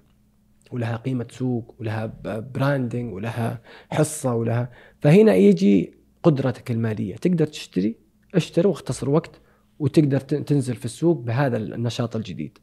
[0.71, 2.13] ولها قيمة سوق ولها
[2.53, 4.71] براندنج ولها حصة ولها.
[4.99, 5.93] فهنا يجي
[6.23, 7.15] قدرتك المالية.
[7.15, 7.95] تقدر تشتري
[8.35, 9.41] اشتري واختصر وقت
[9.79, 12.57] وتقدر تنزل في السوق بهذا النشاط الجديد.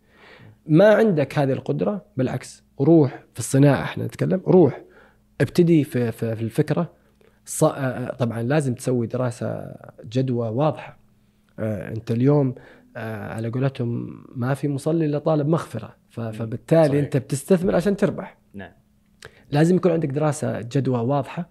[0.69, 4.83] ما عندك هذه القدرة بالعكس روح في الصناعة إحنا نتكلم روح.
[5.41, 6.93] ابتدي في في, في الفكرة.
[8.19, 10.99] طبعا لازم تسوي دراسة جدوى واضحة.
[11.59, 12.55] أنت اليوم
[12.97, 15.97] على قولتهم ما في مصلي إلا طالب مغفرة.
[16.11, 17.05] فبالتالي صحيح.
[17.05, 18.39] أنت بتستثمر عشان تربح.
[18.55, 18.73] نعم.
[19.51, 21.51] لازم يكون عندك دراسة جدوى واضحة.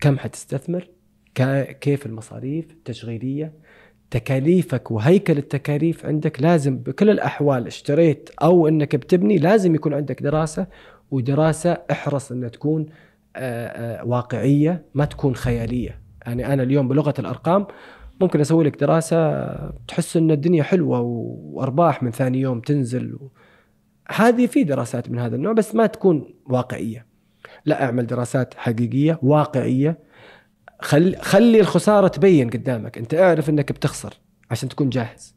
[0.00, 0.88] كم حتستثمر؟
[1.80, 3.52] كيف المصاريف التشغيلية؟
[4.14, 10.66] تكاليفك وهيكل التكاليف عندك لازم بكل الأحوال اشتريت أو إنك بتبني لازم يكون عندك دراسة
[11.10, 12.86] ودراسة احرص إنها تكون
[14.04, 16.00] واقعية ما تكون خيالية.
[16.26, 17.66] يعني أنا اليوم بلغة الأرقام
[18.20, 19.44] ممكن أسوي لك دراسة
[19.88, 23.18] تحس إن الدنيا حلوة وأرباح من ثاني يوم تنزل
[24.10, 27.06] هذه في دراسات من هذا النوع بس ما تكون واقعية.
[27.64, 29.98] لا أعمل دراسات حقيقية واقعية.
[30.84, 32.98] خلي خلي الخسارة تبين قدامك.
[32.98, 34.14] انت اعرف انك بتخسر
[34.50, 35.34] عشان تكون جاهز.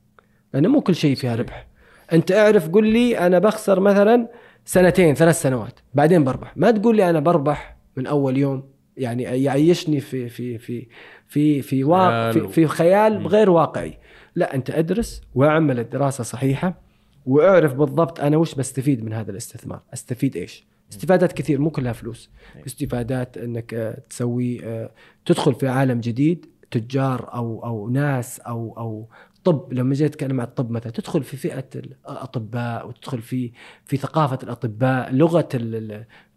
[0.53, 1.67] لأنه مو كل شيء فيها ربح.
[2.13, 4.27] انت اعرف قل لي أنا بخسر مثلا
[4.65, 6.57] سنتين ثلاث سنوات بعدين بربح.
[6.57, 8.63] ما تقول لي أنا بربح من أول يوم
[8.97, 10.87] يعني يعيشني في في في
[11.27, 13.97] في في واقع في, في خيال غير واقعي.
[14.35, 16.81] لا انت ادرس واعمل الدراسة صحيحة
[17.25, 19.81] واعرف بالضبط أنا وش بستفيد من هذا الاستثمار.
[19.93, 22.29] أستفيد إيش؟ استفادات كثير مو كلها فلوس.
[22.65, 24.91] استفادات إنك آه، تسوي آه،
[25.25, 29.09] تدخل في عالم جديد تجار أو أو ناس أو أو
[29.43, 29.73] طب.
[29.73, 33.51] لما جيت أتكلم عن الطب مثلا تدخل في فئة الأطباء وتدخل في
[33.85, 35.49] في ثقافة الأطباء لغة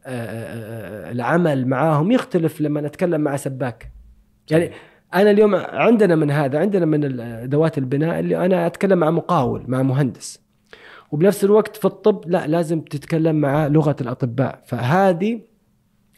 [0.07, 3.93] آه، العمل معاهم يختلف لما نتكلم مع سباك.
[4.51, 4.71] يعني
[5.15, 9.83] أنا اليوم عندنا من هذا عندنا من أدوات البناء اللي أنا أتكلم مع مقاول مع
[9.83, 10.50] مهندس.
[11.13, 14.63] وبنفس الوقت في الطب لا لازم تتكلم مع لغة الأطباء.
[14.67, 15.41] فهذه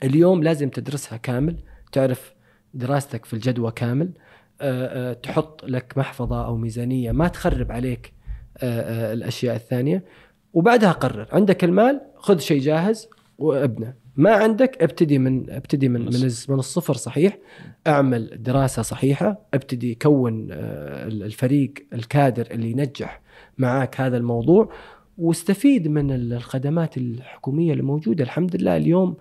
[0.04, 1.56] اليوم لازم تدرسها كامل
[1.92, 2.34] تعرف
[2.74, 4.12] دراستك في الجدوى كامل.
[4.60, 8.12] أه أه تحط لك محفظة أو ميزانية ما تخرب عليك
[8.58, 10.04] أه الأشياء الثانية.
[10.52, 13.94] وبعدها قرر عندك المال خذ شيء جاهز وابنه.
[14.16, 17.38] ما عندك ابتدي من ابتدي من من, من الصفر صحيح.
[17.86, 23.21] اعمل دراسة صحيحة ابتدي كون الفريق الكادر اللي ينجح
[23.62, 24.72] معاك هذا الموضوع
[25.18, 29.16] واستفيد من الخدمات الحكومية الموجودة الحمد لله اليوم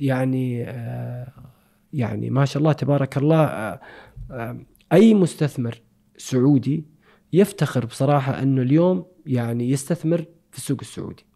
[0.00, 1.32] يعني آه،
[1.92, 3.80] يعني ما شاء الله تبارك الله آه،
[4.30, 4.58] آه،
[4.92, 5.82] أي مستثمر
[6.16, 6.84] سعودي
[7.32, 11.26] يفتخر بصراحة أنه اليوم يعني يستثمر في السوق السعودي.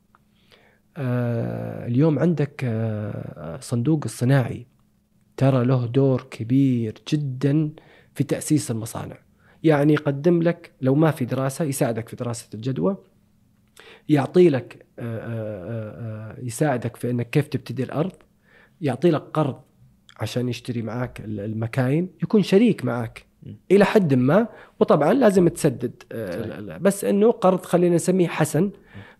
[1.87, 2.61] اليوم عندك
[3.61, 4.67] صندوق الصناعي
[5.37, 7.71] ترى له دور كبير جدا
[8.15, 9.19] في تأسيس المصانع.
[9.63, 12.97] يعني يقدم لك لو ما في دراسة يساعدك في دراسة الجدوى
[14.09, 14.87] يعطي لك
[16.43, 18.13] يساعدك في إنك كيف تبتدي الأرض
[18.81, 19.61] يعطي لك قرض
[20.21, 23.27] عشان يشتري معاك المكاين يكون شريك معاك
[23.71, 24.49] إلى حد ما.
[24.81, 26.03] وطبعا لازم تسدد
[26.81, 28.71] بس إنه قرض خلينا نسميه حسن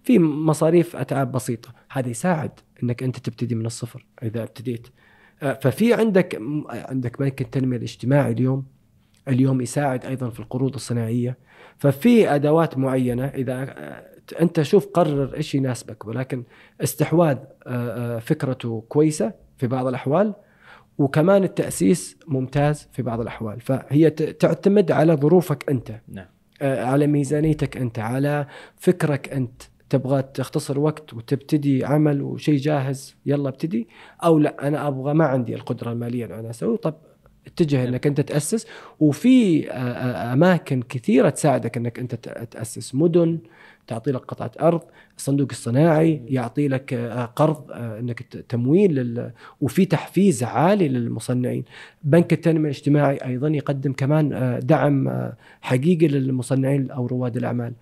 [0.03, 1.75] في مصاريف أتعاب بسيطة.
[1.91, 2.51] هذا يساعد
[2.83, 4.89] إنك أنت تبتدي من الصفر إذا ابتديت.
[5.61, 8.67] ففي عندك عندك بنك التنميه الاجتماعي اليوم.
[9.31, 11.37] اليوم يساعد أيضا في القروض الصناعية.
[11.79, 13.75] ففي أدوات معينة إذا
[14.41, 16.45] أنت شوف قرر إيش يناسبك ولكن
[16.81, 17.39] استحواذ
[18.21, 20.35] فكرته كويسة في بعض الأحوال
[20.99, 23.61] وكمان التأسيس ممتاز في بعض الأحوال.
[23.61, 26.27] فهي تعتمد على ظروفك أنت نعم.
[26.63, 29.63] على ميزانيتك أنت على فكرك أنت.
[29.91, 33.89] تبغى تختصر وقت وتبتدي عمل وشيء جاهز يلا ابتدي.
[34.25, 36.95] أو لا أنا أبغى ما عندي القدرة المالية انه أنا أسوي طب
[37.47, 38.67] اتجه إنك أنت تأسس
[39.01, 42.15] وفي أماكن كثيرة تساعدك إنك أنت
[42.51, 43.39] تأسس مدن
[43.87, 44.81] تعطي لك قطعة أرض
[45.17, 46.95] الصندوق الصناعي يعطي لك
[47.37, 49.31] قرض إنك تمويل لل...
[49.61, 51.65] وفي تحفيز عالي للمصنعين.
[52.03, 55.31] بنك التنمية الاجتماعي أيضا يقدم كمان دعم
[55.61, 57.73] حقيقي للمصنعين أو رواد الأعمال.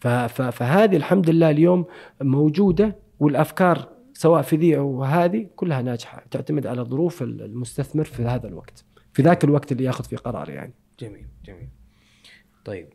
[0.00, 1.84] فهذه الحمد لله اليوم
[2.20, 8.48] موجودة والأفكار سواء في ذي أو هذه كلها ناجحة تعتمد على ظروف المستثمر في هذا
[8.48, 8.84] الوقت.
[9.12, 10.74] في ذاك الوقت اللي ياخذ فيه قرار يعني.
[11.00, 11.68] جميل جميل.
[12.64, 12.88] طيب.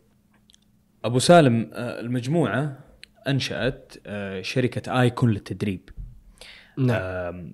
[1.06, 2.80] أبو سالم آه، المجموعة
[3.28, 5.90] أنشأت آه، شركة آيكون للتدريب.
[6.78, 7.54] نعم.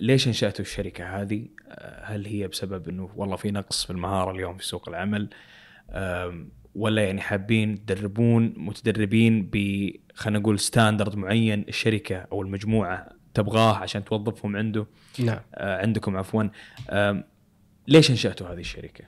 [0.00, 4.56] ليش أنشأتوا الشركة هذه؟ آه، هل هي بسبب إنه والله في نقص في المهارة اليوم
[4.56, 5.28] في سوق العمل؟
[6.74, 14.04] ولا يعني حابين تدربون متدربين ب خلينا نقول ستاندرد معين الشركة أو المجموعة تبغاه عشان
[14.04, 14.86] توظفهم عنده؟
[15.18, 15.40] نعم.
[15.54, 16.48] عندكم عفوا.
[17.88, 19.04] ليش انشأتوا هذه الشركة؟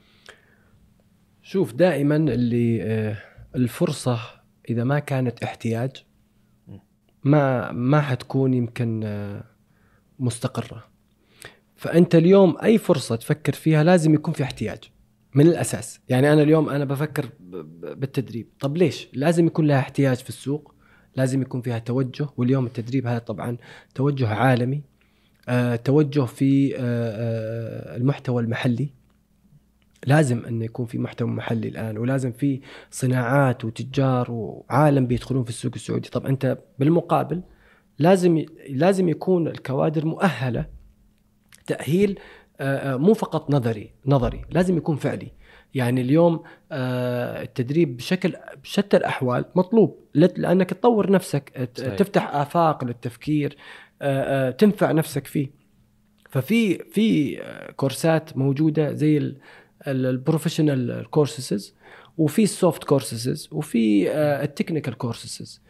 [1.43, 3.17] شوف دائما اللي آه
[3.55, 4.21] الفرصة
[4.71, 6.05] إذا ما كانت احتياج
[7.25, 9.45] ما ما حتكون يمكن آه
[10.19, 10.85] مستقرة.
[11.77, 14.79] فأنت اليوم أي فرصة تفكر فيها لازم يكون في احتياج
[15.35, 16.01] من الأساس.
[16.09, 17.29] يعني أنا اليوم أنا بفكر
[17.83, 18.49] بالتدريب.
[18.61, 20.75] طب ليش؟ لازم يكون لها احتياج في السوق
[21.17, 23.57] لازم يكون فيها توجه واليوم التدريب هذا طبعا
[23.95, 24.83] توجه عالمي.
[25.77, 28.91] توجه في آه آه المحتوى المحلي.
[30.07, 35.73] لازم إنه يكون في محتوى محلي الآن ولازم في صناعات وتجار وعالم بيدخلون في السوق
[35.75, 36.09] السعودي.
[36.09, 37.43] طب أنت بالمقابل
[37.99, 40.67] لازم لازم يكون الكوادر مؤهلة
[41.67, 42.19] تأهيل
[42.61, 45.33] آه، آه، مو فقط نظري نظري لازم يكون فعلي.
[45.75, 46.43] يعني اليوم
[46.73, 49.99] آه، التدريب بشكل بشتى الأحوال مطلوب.
[50.15, 51.95] لأنك تطور نفسك صحيح.
[51.95, 53.57] تفتح آفاق للتفكير
[54.59, 55.51] تنفع نفسك فيه.
[56.31, 57.39] ففي في
[57.77, 59.35] كورسات موجودة زي
[59.87, 61.75] ال professional courses
[62.19, 65.63] وفي ال soft courses وفي ال technical courses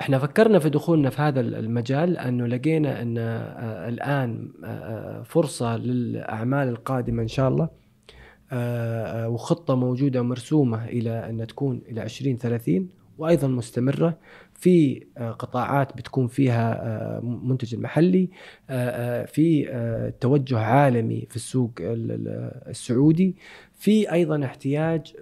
[0.00, 5.76] إحنا فكرنا في دخولنا في هذا المجال لأنه لقينا أن آه، الآن آه، آه، فرصة
[5.76, 7.86] للأعمال القادمة إن شاء الله.
[9.28, 14.18] وخطة موجودة مرسومه إلى أن تكون إلى 2030 وأيضا مستمرة.
[14.58, 15.06] في
[15.38, 18.28] قطاعات بتكون فيها منتج المحلي
[19.26, 19.66] في
[20.20, 23.36] توجه عالمي في السوق السعودي.
[23.78, 25.16] في أيضا احتياج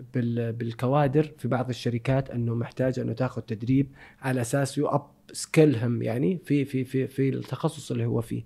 [0.59, 3.87] بالكوادر في بعض الشركات أنه محتاج أنه تاخذ تدريب
[4.23, 8.43] على أساس you upskill هم يعني في في في في التخصص اللي هو فيه.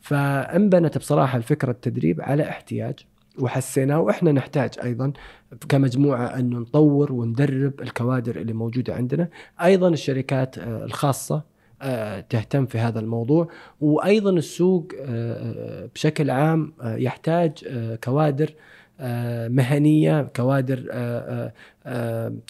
[0.00, 2.94] فانبنت بصراحة الفكرة التدريب على احتياج
[3.38, 4.00] وحسيناه.
[4.00, 5.12] وإحنا نحتاج أيضا
[5.68, 9.28] كمجموعة أنه نطور وندرب الكوادر اللي موجودة عندنا.
[9.62, 11.42] أيضا الشركات آه، الخاصة
[11.82, 13.48] آه، تهتم في هذا الموضوع.
[13.80, 17.52] وأيضا السوق آه، بشكل عام يحتاج
[18.04, 18.54] كوادر
[19.48, 20.78] مهنية كوادر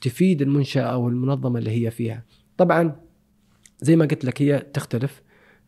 [0.03, 2.23] تفيد المنشأة أو المنظمة اللي هي فيها.
[2.57, 2.97] طبعا
[3.81, 5.23] زي ما قلت لك هي تختلف.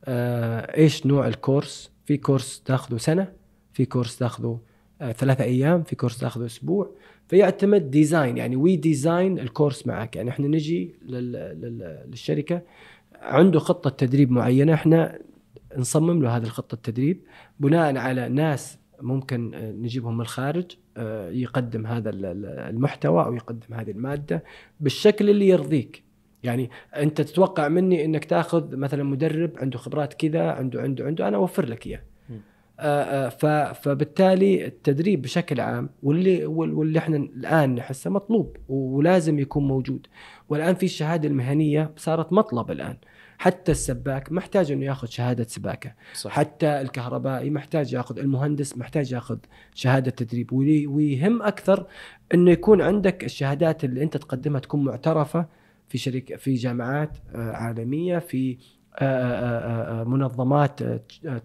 [0.08, 3.32] إيش نوع الكورس؟ في كورس تاخذه سنة
[3.72, 4.60] في كورس تاخذه
[5.10, 6.90] ثلاثة أيام في كورس تاخذه أسبوع.
[7.28, 10.16] فيعتمد design يعني we design الكورس معك.
[10.16, 10.94] يعني إحنا نجي
[12.08, 12.62] للشركة
[13.22, 15.18] عنده خطة تدريب معينة إحنا
[15.76, 17.20] نصمم له هذه الخطة التدريب.
[17.60, 19.50] بناء على ناس ممكن
[19.82, 24.44] نجيبهم من الخارج آه، يقدم هذا المحتوى أو يقدم هذه المادة
[24.80, 26.02] بالشكل اللي يرضيك.
[26.42, 31.36] يعني أنت تتوقع مني إنك تأخذ مثلا مدرب عنده خبرات كذا عنده عنده عنده أنا
[31.36, 32.00] أوفر لك إياه.
[33.72, 40.06] فبالتالي التدريب بشكل عام واللي واللي إحنا الآن نحسه مطلوب ولازم يكون موجود.
[40.48, 42.96] والآن في الشهادة المهنية صارت مطلب الآن.
[43.38, 45.94] حتى السباك محتاج إنه ياخذ شهادة سباكة.
[46.14, 46.30] صح.
[46.30, 49.38] حتى الكهربائي محتاج ياخذ المهندس محتاج ياخذ
[49.74, 50.52] شهادة تدريب.
[50.52, 51.86] ويهم أكثر
[52.34, 55.46] إنه يكون عندك الشهادات اللي أنت تقدمها تكون معترفة
[55.88, 58.81] في شركه في جامعات آه، عالمية في آه، آه،
[60.06, 60.80] منظمات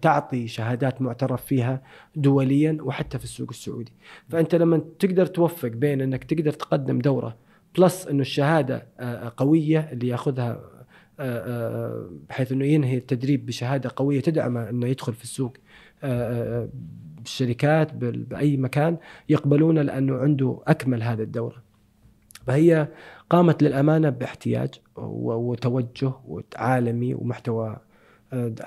[0.02, 1.82] تعطي شهادات معترف فيها
[2.16, 3.92] دوليا وحتى في السوق السعودي
[4.28, 7.36] فأنت لما تقدر توفق بين إنك تقدر تقدم دورة
[7.78, 8.86] بلس إنه الشهادة
[9.36, 10.60] قوية اللي يأخذها
[12.28, 15.56] بحيث إنه ينهي التدريب بشهادة قوية تدعمه إنه يدخل في السوق
[17.18, 18.96] بالشركات بأي مكان
[19.28, 21.62] يقبلونه لأنه عنده أكمل هذه الدورة.
[22.46, 22.88] فهي
[23.30, 26.12] قامت للأمانة باحتياج وتوجه
[26.56, 27.76] عالمي ومحتوى.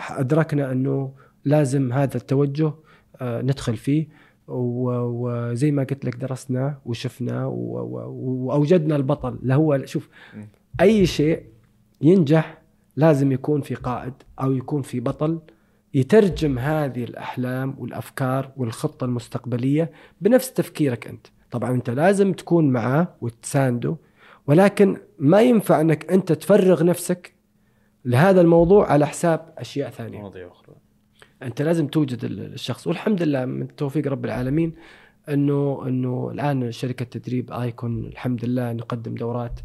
[0.10, 1.14] أدركنا أنه
[1.46, 2.74] لازم هذا التوجه
[3.22, 4.08] ندخل فيه.
[4.48, 9.40] وزي ما قلت لك درسنا وشفنا وأوجدنا البطل.
[9.44, 10.10] اللي هو شوف
[10.82, 11.44] أي شيء
[12.02, 12.62] ينجح
[12.96, 15.40] لازم يكون في قائد أو يكون في بطل
[15.94, 19.92] يترجم هذه الأحلام والأفكار والخطة المستقبلية
[20.22, 21.28] بنفس تفكيرك أنت.
[21.52, 23.96] طبعا أنت لازم تكون معاه وتسانده
[24.52, 27.34] ولكن ما ينفع أنك أنت تفرغ نفسك
[28.06, 30.20] لهذا الموضوع على حساب أشياء ثانية.
[30.20, 30.76] مواضيع أخرى.
[31.44, 32.88] أنت لازم توجد الشخص.
[32.88, 34.74] والحمد لله من توفيق رب العالمين
[35.30, 39.60] انه أنه الآن شركة تدريب آيكون الحمد لله نقدم دورات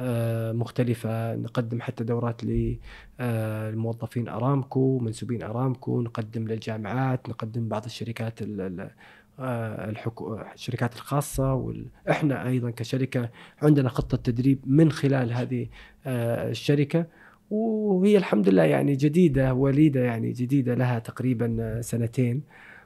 [0.00, 1.34] آه، مختلفة.
[1.36, 6.02] نقدم حتى دورات للموظفين أرامكو منسوبين أرامكو.
[6.02, 7.28] نقدم للجامعات.
[7.28, 8.90] نقدم بعض الشركات آه،
[9.38, 10.40] الحكو...
[10.54, 13.28] الشركات الخاصة وإحنا أيضا كشركة
[13.62, 15.66] عندنا خطة تدريب من خلال هذه
[16.06, 17.06] آه، الشركة
[17.50, 22.42] وهي الحمد لله يعني جديدة وليدة يعني جديدة لها تقريبا سنتين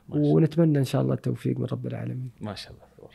[0.09, 2.31] ونتمنى إن شاء الله التوفيق من رب العالمين.
[2.41, 3.09] ما شاء الله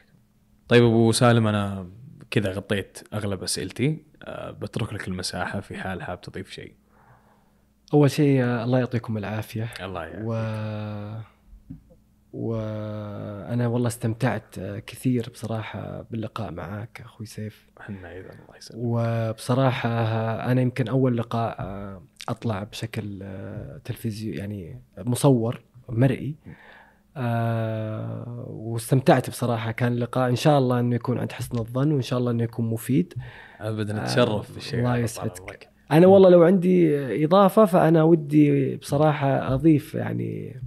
[0.67, 1.87] طيب أبو سالم أنا
[2.31, 6.73] كذا غطيت أغلب أسئلتي أه بترك لك المساحة في حال حاب تضيف شيء.
[7.93, 9.69] أول شيء آه، الله يعطيكم العافية.
[9.81, 10.25] الله يعافيك.
[10.25, 11.36] و...
[12.33, 17.67] وأنا والله استمتعت كثير بصراحة باللقاء معك أخوي سيف.
[17.81, 18.81] إحنا أيضا الله يسلمك.
[18.83, 19.89] وبصراحة
[20.51, 21.57] أنا يمكن أول لقاء
[22.29, 23.23] أطلع بشكل
[23.83, 26.35] تلفزيون يعني مصور مرئي.
[27.19, 32.19] آه واستمتعت بصراحة كان لقاء إن شاء الله أنه يكون عند حسن الظن وإن شاء
[32.19, 33.13] الله أنه يكون مفيد.
[33.59, 35.69] أبدا نتشرف آه بالشيء الله يسعدك.
[35.91, 40.61] أنا والله لو عندي إضافة فأنا ودي بصراحة أضيف يعني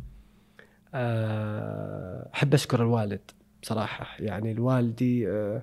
[0.94, 3.30] آه أحب أشكر الوالد
[3.62, 5.62] بصراحة يعني الوالدي آه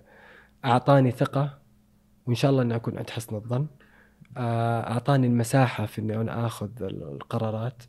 [0.65, 1.59] أعطاني ثقة
[2.27, 3.67] وإن شاء الله أنه أكون عند حسن الظن.
[4.37, 7.83] آه أعطاني المساحة في أني أنا آخذ القرارات.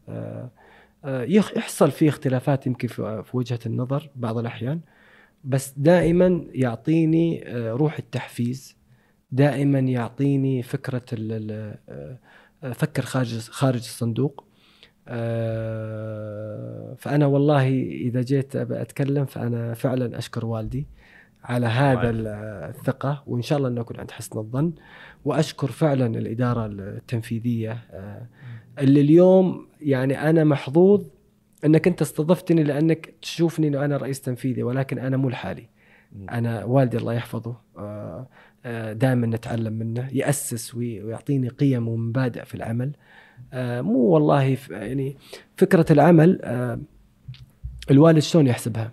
[1.07, 4.81] يحصل في اختلافات يمكن في وجهة النظر بعض الأحيان
[5.45, 8.77] بس دائما يعطيني روح التحفيز.
[9.31, 11.05] دائما يعطيني فكرة
[12.75, 14.45] فكر خارج خارج الصندوق.
[16.97, 20.87] فأنا والله إذا جيت أتكلم فأنا فعلا أشكر والدي
[21.45, 24.73] على هذا الثقة وإن شاء الله أنه اكون عند حسن الظن.
[25.25, 27.79] وأشكر فعلا الإدارة التنفيذية
[28.79, 31.07] اللي اليوم يعني أنا محظوظ
[31.65, 35.69] أنك أنت استضفتني لأنك تشوفني إنه أنا رئيس تنفيذي ولكن أنا مو لحالي.
[36.31, 38.29] أنا والدي الله يحفظه آه،
[38.65, 42.89] آه، دائما نتعلم منه يأسس ويعطيني قيم ومبادئ في العمل.
[42.89, 42.93] آه،
[43.83, 45.17] مو والله يعني
[45.57, 46.41] فكرة العمل
[47.91, 48.93] الوالد شلون يحسبها؟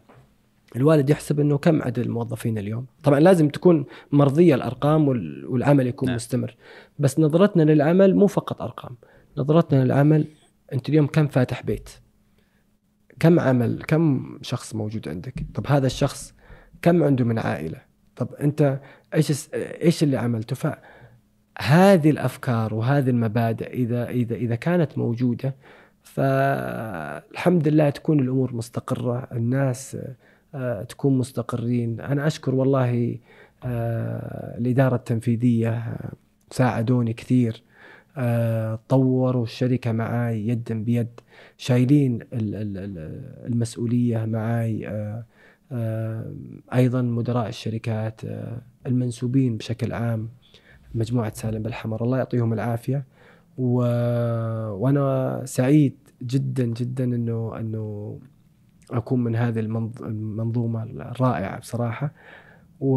[0.75, 5.07] الوالد يحسب إنه كم عدد الموظفين اليوم؟ طبعا لازم تكون مرضية الأرقام
[5.47, 6.15] والعمل يكون نعم.
[6.15, 6.55] مستمر
[6.99, 8.97] بس نظرتنا للعمل مو فقط أرقام
[9.37, 10.27] نظرتنا للعمل
[10.73, 11.89] أنت اليوم كم فاتح بيت؟
[13.19, 16.33] كم عمل كم شخص موجود عندك؟ طب هذا الشخص
[16.81, 17.81] كم عنده من عائلة؟
[18.15, 18.79] طب أنت
[19.13, 20.73] إيش إيش اللي عملته؟
[21.55, 25.55] فهذه الأفكار وهذه المبادئ إذا إذا إذا كانت موجودة
[26.03, 29.97] فالحمد لله تكون الأمور مستقرة الناس
[30.55, 32.01] آه، تكون مستقرين.
[32.01, 33.17] أنا أشكر والله
[33.65, 36.11] آه، الإدارة التنفيذية آه،
[36.51, 37.63] ساعدوني كثير.
[38.89, 41.07] طوروا الشركة معي يدا بيد
[41.57, 42.19] شايلين
[43.45, 44.89] المسؤولية معي
[46.73, 48.21] أيضا مدراء الشركات
[48.87, 50.29] المنسوبين بشكل عام.
[50.95, 52.03] مجموعة سالم بالحمر.
[52.03, 53.05] الله يعطيهم العافية.
[53.57, 53.77] و...
[54.71, 58.19] وأنا سعيد جدا جدا انه إنه
[58.91, 62.13] أكون من هذه المنظومة الرائعة بصراحة.
[62.79, 62.95] و...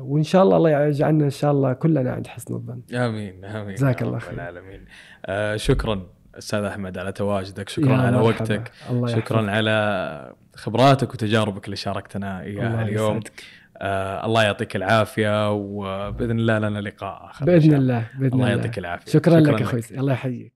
[0.00, 2.80] وإن شاء الله الله يجعلنا إن شاء الله كلنا عند حسن الظن.
[2.94, 3.74] آمين آمين.
[3.74, 4.34] جزاك الله خير.
[4.34, 4.84] العالمين.
[5.26, 6.06] آه شكرا
[6.38, 7.68] أستاذ أحمد على تواجدك.
[7.68, 8.72] شكرا على وقتك.
[8.90, 9.50] الله شكرا.
[9.50, 13.16] على خبراتك وتجاربك اللي شاركتنا إياها اليوم.
[13.16, 13.42] يسعدك.
[13.80, 18.06] آه الله يعطيك العافية وبإذن الله لنا لقاء آخر بإذن الله.
[18.18, 19.12] بإذن الله يعطيك العافية.
[19.12, 20.55] شكرا, شكرا لك أخوي الله يحييك.